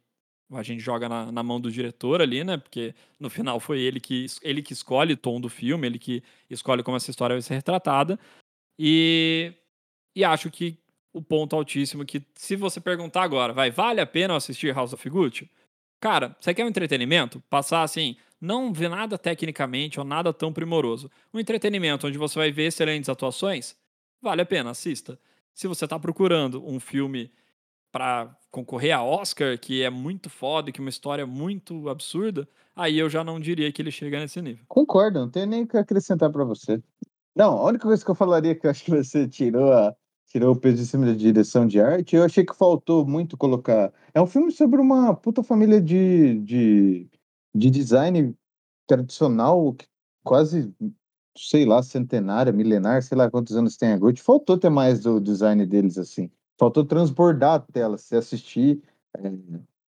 a 0.52 0.62
gente 0.62 0.80
joga 0.80 1.08
na, 1.08 1.30
na, 1.30 1.42
mão 1.42 1.60
do 1.60 1.70
diretor 1.70 2.22
ali, 2.22 2.42
né? 2.42 2.56
Porque 2.56 2.94
no 3.20 3.28
final 3.28 3.60
foi 3.60 3.80
ele 3.80 4.00
que, 4.00 4.26
ele 4.42 4.62
que 4.62 4.72
escolhe 4.72 5.12
o 5.12 5.16
tom 5.16 5.40
do 5.40 5.48
filme, 5.48 5.86
ele 5.86 5.98
que 5.98 6.22
escolhe 6.48 6.82
como 6.82 6.96
essa 6.96 7.10
história 7.10 7.34
vai 7.34 7.42
ser 7.42 7.54
retratada. 7.54 8.18
E, 8.78 9.52
e 10.16 10.24
acho 10.24 10.50
que 10.50 10.78
o 11.12 11.20
ponto 11.20 11.54
altíssimo 11.54 12.04
que, 12.04 12.22
se 12.34 12.56
você 12.56 12.80
perguntar 12.80 13.22
agora, 13.22 13.52
vai, 13.52 13.70
vale 13.70 14.00
a 14.00 14.06
pena 14.06 14.36
assistir 14.36 14.74
House 14.74 14.92
of 14.92 15.08
Gucci? 15.10 15.50
Cara, 16.00 16.36
você 16.40 16.54
quer 16.54 16.64
um 16.64 16.68
entretenimento? 16.68 17.42
Passar 17.50 17.82
assim, 17.82 18.16
não 18.40 18.72
ver 18.72 18.88
nada 18.88 19.18
tecnicamente 19.18 19.98
ou 19.98 20.06
nada 20.06 20.32
tão 20.32 20.52
primoroso. 20.52 21.10
Um 21.34 21.40
entretenimento 21.40 22.06
onde 22.06 22.16
você 22.16 22.38
vai 22.38 22.52
ver 22.52 22.66
excelentes 22.66 23.08
atuações? 23.08 23.76
Vale 24.22 24.42
a 24.42 24.46
pena, 24.46 24.70
assista. 24.70 25.18
Se 25.52 25.66
você 25.66 25.84
está 25.84 25.98
procurando 25.98 26.64
um 26.64 26.78
filme 26.78 27.30
para 27.90 28.34
concorrer 28.50 28.96
a 28.96 29.02
Oscar, 29.02 29.58
que 29.58 29.82
é 29.82 29.90
muito 29.90 30.28
foda, 30.30 30.70
que 30.70 30.80
é 30.80 30.82
uma 30.82 30.90
história 30.90 31.26
muito 31.26 31.88
absurda, 31.88 32.48
aí 32.74 32.98
eu 32.98 33.08
já 33.08 33.24
não 33.24 33.40
diria 33.40 33.70
que 33.72 33.80
ele 33.82 33.90
chega 33.90 34.18
nesse 34.18 34.40
nível. 34.40 34.64
Concordo, 34.68 35.20
não 35.20 35.30
tenho 35.30 35.46
nem 35.46 35.62
o 35.62 35.66
que 35.66 35.76
acrescentar 35.76 36.30
para 36.30 36.44
você. 36.44 36.82
Não, 37.34 37.58
a 37.58 37.64
única 37.64 37.86
coisa 37.86 38.04
que 38.04 38.10
eu 38.10 38.14
falaria 38.14 38.54
que 38.54 38.66
eu 38.66 38.70
acho 38.70 38.84
que 38.84 38.90
você 38.90 39.28
tirou 39.28 39.72
a, 39.72 39.94
tirou 40.26 40.52
o 40.52 40.58
peso 40.58 40.76
de 40.76 40.86
cima 40.86 41.06
da 41.06 41.14
direção 41.14 41.66
de 41.66 41.80
arte, 41.80 42.16
eu 42.16 42.24
achei 42.24 42.44
que 42.44 42.54
faltou 42.54 43.06
muito 43.06 43.36
colocar. 43.36 43.92
É 44.12 44.20
um 44.20 44.26
filme 44.26 44.50
sobre 44.50 44.80
uma 44.80 45.14
puta 45.14 45.42
família 45.42 45.80
de, 45.80 46.40
de, 46.40 47.08
de 47.54 47.70
design 47.70 48.34
tradicional, 48.86 49.76
quase, 50.24 50.74
sei 51.36 51.64
lá, 51.64 51.82
centenária, 51.82 52.52
milenar, 52.52 53.02
sei 53.02 53.16
lá 53.16 53.30
quantos 53.30 53.56
anos 53.56 53.76
tem 53.76 53.92
a 53.92 53.98
Gucci. 53.98 54.22
Faltou 54.22 54.58
ter 54.58 54.70
mais 54.70 55.00
do 55.00 55.20
design 55.20 55.64
deles 55.64 55.96
assim 55.96 56.30
faltou 56.58 56.84
transbordar 56.84 57.54
a 57.54 57.60
tela, 57.60 57.96
se 57.96 58.16
assistir 58.16 58.82
é, 59.16 59.32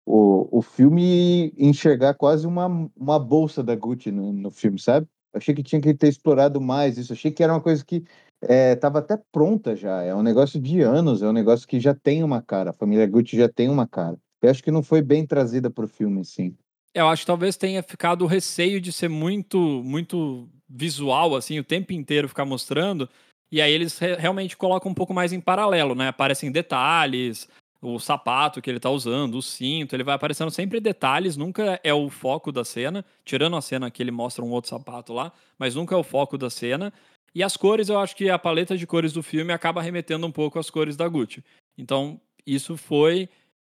o, 0.05 0.59
o 0.59 0.61
filme 0.61 1.53
e 1.55 1.65
enxergar 1.65 2.13
quase 2.15 2.47
uma, 2.47 2.89
uma 2.95 3.19
bolsa 3.19 3.63
da 3.63 3.75
Gucci 3.75 4.11
no, 4.11 4.33
no 4.33 4.51
filme, 4.51 4.79
sabe? 4.79 5.07
achei 5.35 5.53
que 5.53 5.63
tinha 5.63 5.81
que 5.81 5.93
ter 5.93 6.07
explorado 6.07 6.59
mais 6.61 6.97
isso. 6.97 7.13
achei 7.13 7.31
que 7.31 7.43
era 7.43 7.53
uma 7.53 7.61
coisa 7.61 7.83
que 7.83 8.03
estava 8.41 8.99
é, 8.99 9.01
até 9.01 9.21
pronta 9.31 9.75
já. 9.75 10.01
É 10.01 10.15
um 10.15 10.23
negócio 10.23 10.59
de 10.59 10.81
anos, 10.81 11.21
é 11.21 11.27
um 11.27 11.33
negócio 11.33 11.67
que 11.67 11.79
já 11.79 11.93
tem 11.93 12.23
uma 12.23 12.41
cara. 12.41 12.69
A 12.69 12.73
família 12.73 13.05
Gucci 13.05 13.37
já 13.37 13.49
tem 13.49 13.69
uma 13.69 13.87
cara. 13.87 14.17
Eu 14.41 14.49
acho 14.49 14.63
que 14.63 14.71
não 14.71 14.83
foi 14.83 15.01
bem 15.01 15.25
trazida 15.25 15.69
para 15.69 15.85
o 15.85 15.87
filme, 15.87 16.23
sim. 16.23 16.55
Eu 16.93 17.07
acho 17.07 17.23
que 17.23 17.27
talvez 17.27 17.57
tenha 17.57 17.83
ficado 17.83 18.23
o 18.23 18.27
receio 18.27 18.79
de 18.79 18.91
ser 18.91 19.09
muito, 19.09 19.57
muito 19.83 20.47
visual, 20.69 21.35
assim, 21.35 21.59
o 21.59 21.63
tempo 21.63 21.91
inteiro 21.91 22.29
ficar 22.29 22.45
mostrando. 22.45 23.09
E 23.55 23.61
aí 23.61 23.71
eles 23.71 23.97
re 23.97 24.15
realmente 24.15 24.57
colocam 24.57 24.91
um 24.91 24.93
pouco 24.93 25.13
mais 25.13 25.31
em 25.31 25.39
paralelo, 25.39 25.95
né? 25.95 26.09
Aparecem 26.09 26.51
detalhes, 26.51 27.47
o 27.81 27.97
sapato 27.99 28.61
que 28.61 28.69
ele 28.69 28.81
tá 28.81 28.89
usando, 28.89 29.35
o 29.35 29.41
cinto, 29.41 29.95
ele 29.95 30.03
vai 30.03 30.13
aparecendo 30.13 30.51
sempre 30.51 30.81
detalhes, 30.81 31.37
nunca 31.37 31.79
é 31.81 31.93
o 31.93 32.09
foco 32.09 32.51
da 32.51 32.65
cena, 32.65 33.05
tirando 33.23 33.55
a 33.55 33.61
cena 33.61 33.89
que 33.89 34.03
ele 34.03 34.11
mostra 34.11 34.43
um 34.43 34.51
outro 34.51 34.69
sapato 34.69 35.13
lá, 35.13 35.31
mas 35.57 35.73
nunca 35.73 35.95
é 35.95 35.97
o 35.97 36.03
foco 36.03 36.37
da 36.37 36.49
cena. 36.49 36.91
E 37.33 37.41
as 37.41 37.55
cores, 37.55 37.87
eu 37.87 37.97
acho 37.97 38.13
que 38.17 38.29
a 38.29 38.37
paleta 38.37 38.77
de 38.77 38.85
cores 38.85 39.13
do 39.13 39.23
filme 39.23 39.53
acaba 39.53 39.81
remetendo 39.81 40.27
um 40.27 40.31
pouco 40.33 40.59
às 40.59 40.69
cores 40.69 40.97
da 40.97 41.07
Gucci. 41.07 41.41
Então, 41.77 42.19
isso 42.45 42.75
foi 42.75 43.29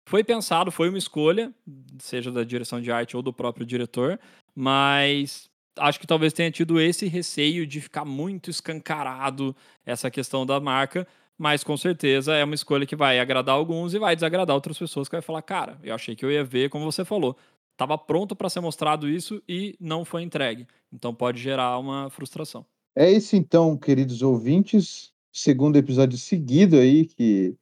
foi 0.08 0.22
pensado, 0.22 0.70
foi 0.70 0.90
uma 0.90 0.98
escolha, 0.98 1.52
seja 1.98 2.30
da 2.30 2.44
direção 2.44 2.80
de 2.80 2.92
arte 2.92 3.16
ou 3.16 3.22
do 3.22 3.32
próprio 3.32 3.66
diretor, 3.66 4.20
mas 4.54 5.50
acho 5.78 6.00
que 6.00 6.06
talvez 6.06 6.32
tenha 6.32 6.50
tido 6.50 6.80
esse 6.80 7.06
receio 7.06 7.66
de 7.66 7.80
ficar 7.80 8.04
muito 8.04 8.50
escancarado 8.50 9.54
essa 9.84 10.10
questão 10.10 10.44
da 10.44 10.60
marca, 10.60 11.06
mas 11.38 11.64
com 11.64 11.76
certeza 11.76 12.34
é 12.34 12.44
uma 12.44 12.54
escolha 12.54 12.86
que 12.86 12.96
vai 12.96 13.18
agradar 13.18 13.54
alguns 13.54 13.94
e 13.94 13.98
vai 13.98 14.14
desagradar 14.14 14.54
outras 14.54 14.78
pessoas 14.78 15.08
que 15.08 15.16
vai 15.16 15.22
falar, 15.22 15.42
cara, 15.42 15.78
eu 15.82 15.94
achei 15.94 16.14
que 16.14 16.24
eu 16.24 16.30
ia 16.30 16.44
ver, 16.44 16.68
como 16.68 16.84
você 16.84 17.04
falou, 17.04 17.36
estava 17.72 17.96
pronto 17.96 18.36
para 18.36 18.48
ser 18.48 18.60
mostrado 18.60 19.08
isso 19.08 19.42
e 19.48 19.76
não 19.80 20.04
foi 20.04 20.22
entregue. 20.22 20.66
Então 20.92 21.14
pode 21.14 21.40
gerar 21.40 21.78
uma 21.78 22.10
frustração. 22.10 22.64
É 22.94 23.10
isso 23.10 23.34
então, 23.34 23.76
queridos 23.76 24.22
ouvintes, 24.22 25.12
segundo 25.32 25.76
episódio 25.76 26.18
seguido 26.18 26.76
aí 26.76 27.06
que 27.06 27.56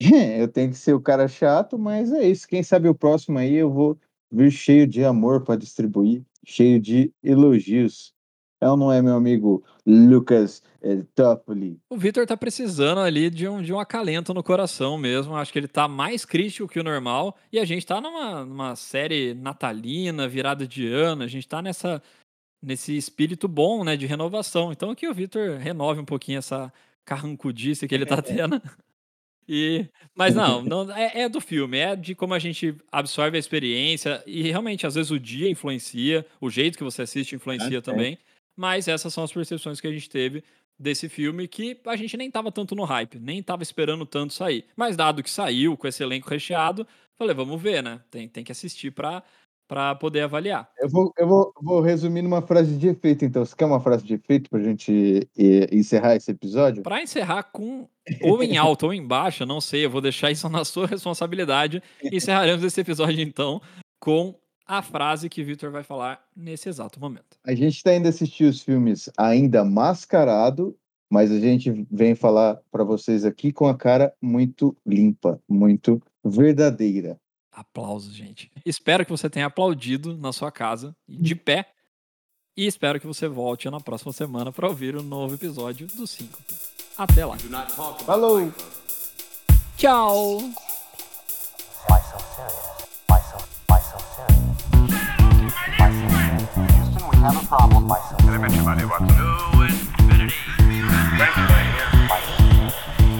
eu 0.38 0.48
tenho 0.48 0.70
que 0.70 0.78
ser 0.78 0.94
o 0.94 1.00
cara 1.00 1.26
chato, 1.26 1.78
mas 1.78 2.12
é 2.12 2.28
isso. 2.28 2.46
Quem 2.46 2.62
sabe 2.62 2.88
o 2.88 2.94
próximo 2.94 3.38
aí 3.38 3.54
eu 3.54 3.70
vou 3.70 3.98
vir 4.30 4.50
cheio 4.50 4.86
de 4.86 5.04
amor 5.04 5.42
para 5.42 5.56
distribuir 5.56 6.24
cheio 6.46 6.80
de 6.80 7.12
elogios. 7.22 8.14
É 8.58 8.70
ou 8.70 8.76
não 8.76 8.90
é, 8.90 9.02
meu 9.02 9.14
amigo 9.14 9.62
Lucas 9.84 10.62
é, 10.80 11.02
Toffoli? 11.14 11.78
O 11.90 11.96
Vitor 11.98 12.26
tá 12.26 12.36
precisando 12.36 13.00
ali 13.00 13.28
de 13.28 13.46
um, 13.46 13.60
de 13.60 13.70
um 13.70 13.78
acalento 13.78 14.32
no 14.32 14.42
coração 14.42 14.96
mesmo. 14.96 15.36
Acho 15.36 15.52
que 15.52 15.58
ele 15.58 15.68
tá 15.68 15.86
mais 15.86 16.24
crítico 16.24 16.68
que 16.68 16.80
o 16.80 16.84
normal. 16.84 17.36
E 17.52 17.58
a 17.58 17.66
gente 17.66 17.84
tá 17.84 18.00
numa, 18.00 18.46
numa 18.46 18.74
série 18.74 19.34
natalina, 19.34 20.26
virada 20.26 20.66
de 20.66 20.86
ano. 20.90 21.22
A 21.22 21.26
gente 21.26 21.46
tá 21.46 21.60
nessa, 21.60 22.02
nesse 22.62 22.96
espírito 22.96 23.46
bom, 23.46 23.84
né, 23.84 23.94
de 23.94 24.06
renovação. 24.06 24.72
Então 24.72 24.94
que 24.94 25.06
o 25.06 25.12
Vitor 25.12 25.58
renove 25.58 26.00
um 26.00 26.06
pouquinho 26.06 26.38
essa 26.38 26.72
carrancudice 27.04 27.86
que 27.86 27.94
ele 27.94 28.06
tá 28.06 28.22
tendo. 28.22 28.60
E, 29.48 29.86
mas 30.14 30.34
não, 30.34 30.62
não 30.62 30.90
é, 30.92 31.22
é, 31.22 31.28
do 31.28 31.40
filme, 31.40 31.78
é 31.78 31.94
de 31.94 32.14
como 32.14 32.34
a 32.34 32.38
gente 32.38 32.74
absorve 32.90 33.36
a 33.36 33.40
experiência 33.40 34.22
e 34.26 34.42
realmente 34.42 34.86
às 34.86 34.96
vezes 34.96 35.10
o 35.10 35.20
dia 35.20 35.48
influencia, 35.48 36.26
o 36.40 36.50
jeito 36.50 36.76
que 36.76 36.84
você 36.84 37.02
assiste 37.02 37.34
influencia 37.34 37.80
também. 37.80 38.18
Mas 38.56 38.88
essas 38.88 39.12
são 39.12 39.22
as 39.22 39.32
percepções 39.32 39.80
que 39.80 39.86
a 39.86 39.92
gente 39.92 40.08
teve 40.08 40.42
desse 40.78 41.08
filme 41.08 41.46
que 41.46 41.78
a 41.86 41.96
gente 41.96 42.16
nem 42.16 42.30
tava 42.30 42.50
tanto 42.50 42.74
no 42.74 42.84
hype, 42.84 43.18
nem 43.18 43.42
tava 43.42 43.62
esperando 43.62 44.04
tanto 44.04 44.32
sair. 44.32 44.64
Mas 44.76 44.96
dado 44.96 45.22
que 45.22 45.30
saiu 45.30 45.76
com 45.76 45.86
esse 45.86 46.02
elenco 46.02 46.28
recheado, 46.28 46.86
falei, 47.16 47.34
vamos 47.34 47.60
ver, 47.60 47.82
né? 47.82 48.00
Tem, 48.10 48.28
tem 48.28 48.44
que 48.44 48.52
assistir 48.52 48.90
para 48.90 49.22
para 49.68 49.94
poder 49.94 50.22
avaliar. 50.22 50.68
Eu 50.78 50.88
vou, 50.88 51.12
eu 51.18 51.26
vou, 51.26 51.52
vou 51.60 51.80
resumir 51.80 52.22
numa 52.22 52.42
frase 52.42 52.76
de 52.76 52.88
efeito, 52.88 53.24
então. 53.24 53.44
Você 53.44 53.54
quer 53.54 53.66
uma 53.66 53.80
frase 53.80 54.04
de 54.04 54.14
efeito 54.14 54.48
para 54.48 54.60
a 54.60 54.62
gente 54.62 55.28
encerrar 55.70 56.16
esse 56.16 56.30
episódio? 56.30 56.82
Para 56.82 57.02
encerrar 57.02 57.44
com 57.44 57.88
ou 58.22 58.42
em 58.42 58.56
alto 58.56 58.86
ou 58.86 58.94
em 58.94 59.04
baixo, 59.04 59.44
não 59.44 59.60
sei, 59.60 59.84
eu 59.84 59.90
vou 59.90 60.00
deixar 60.00 60.30
isso 60.30 60.48
na 60.48 60.64
sua 60.64 60.86
responsabilidade. 60.86 61.82
Encerraremos 62.12 62.62
esse 62.62 62.80
episódio, 62.80 63.20
então, 63.20 63.60
com 63.98 64.34
a 64.66 64.82
frase 64.82 65.28
que 65.28 65.42
Victor 65.42 65.70
vai 65.70 65.82
falar 65.82 66.20
nesse 66.36 66.68
exato 66.68 67.00
momento. 67.00 67.36
A 67.44 67.54
gente 67.54 67.76
está 67.76 67.94
indo 67.94 68.08
assistir 68.08 68.44
os 68.44 68.60
filmes 68.60 69.08
ainda 69.16 69.64
mascarado, 69.64 70.76
mas 71.10 71.30
a 71.30 71.38
gente 71.38 71.86
vem 71.90 72.14
falar 72.14 72.60
para 72.70 72.82
vocês 72.82 73.24
aqui 73.24 73.52
com 73.52 73.66
a 73.66 73.76
cara 73.76 74.12
muito 74.20 74.76
limpa, 74.84 75.40
muito 75.48 76.02
verdadeira. 76.24 77.18
Aplausos, 77.56 78.14
gente. 78.14 78.52
Espero 78.66 79.02
que 79.02 79.10
você 79.10 79.30
tenha 79.30 79.46
aplaudido 79.46 80.14
na 80.18 80.30
sua 80.30 80.52
casa, 80.52 80.94
de 81.08 81.34
pé. 81.34 81.72
E 82.54 82.66
espero 82.66 83.00
que 83.00 83.06
você 83.06 83.26
volte 83.26 83.70
na 83.70 83.80
próxima 83.80 84.12
semana 84.12 84.52
para 84.52 84.68
ouvir 84.68 84.94
o 84.94 85.00
um 85.00 85.02
novo 85.02 85.34
episódio 85.34 85.86
do 85.86 86.06
5. 86.06 86.38
Até 86.98 87.24
lá. 87.24 87.38
Falou! 88.04 88.52
Tchau! 89.78 90.38
Have 97.22 97.36
a 97.36 97.46
problem. 97.48 97.90
Infinity. 98.20 98.58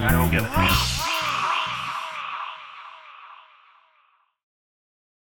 I 0.04 0.08
don't 0.12 0.30
get 0.30 0.42
it. 0.44 0.95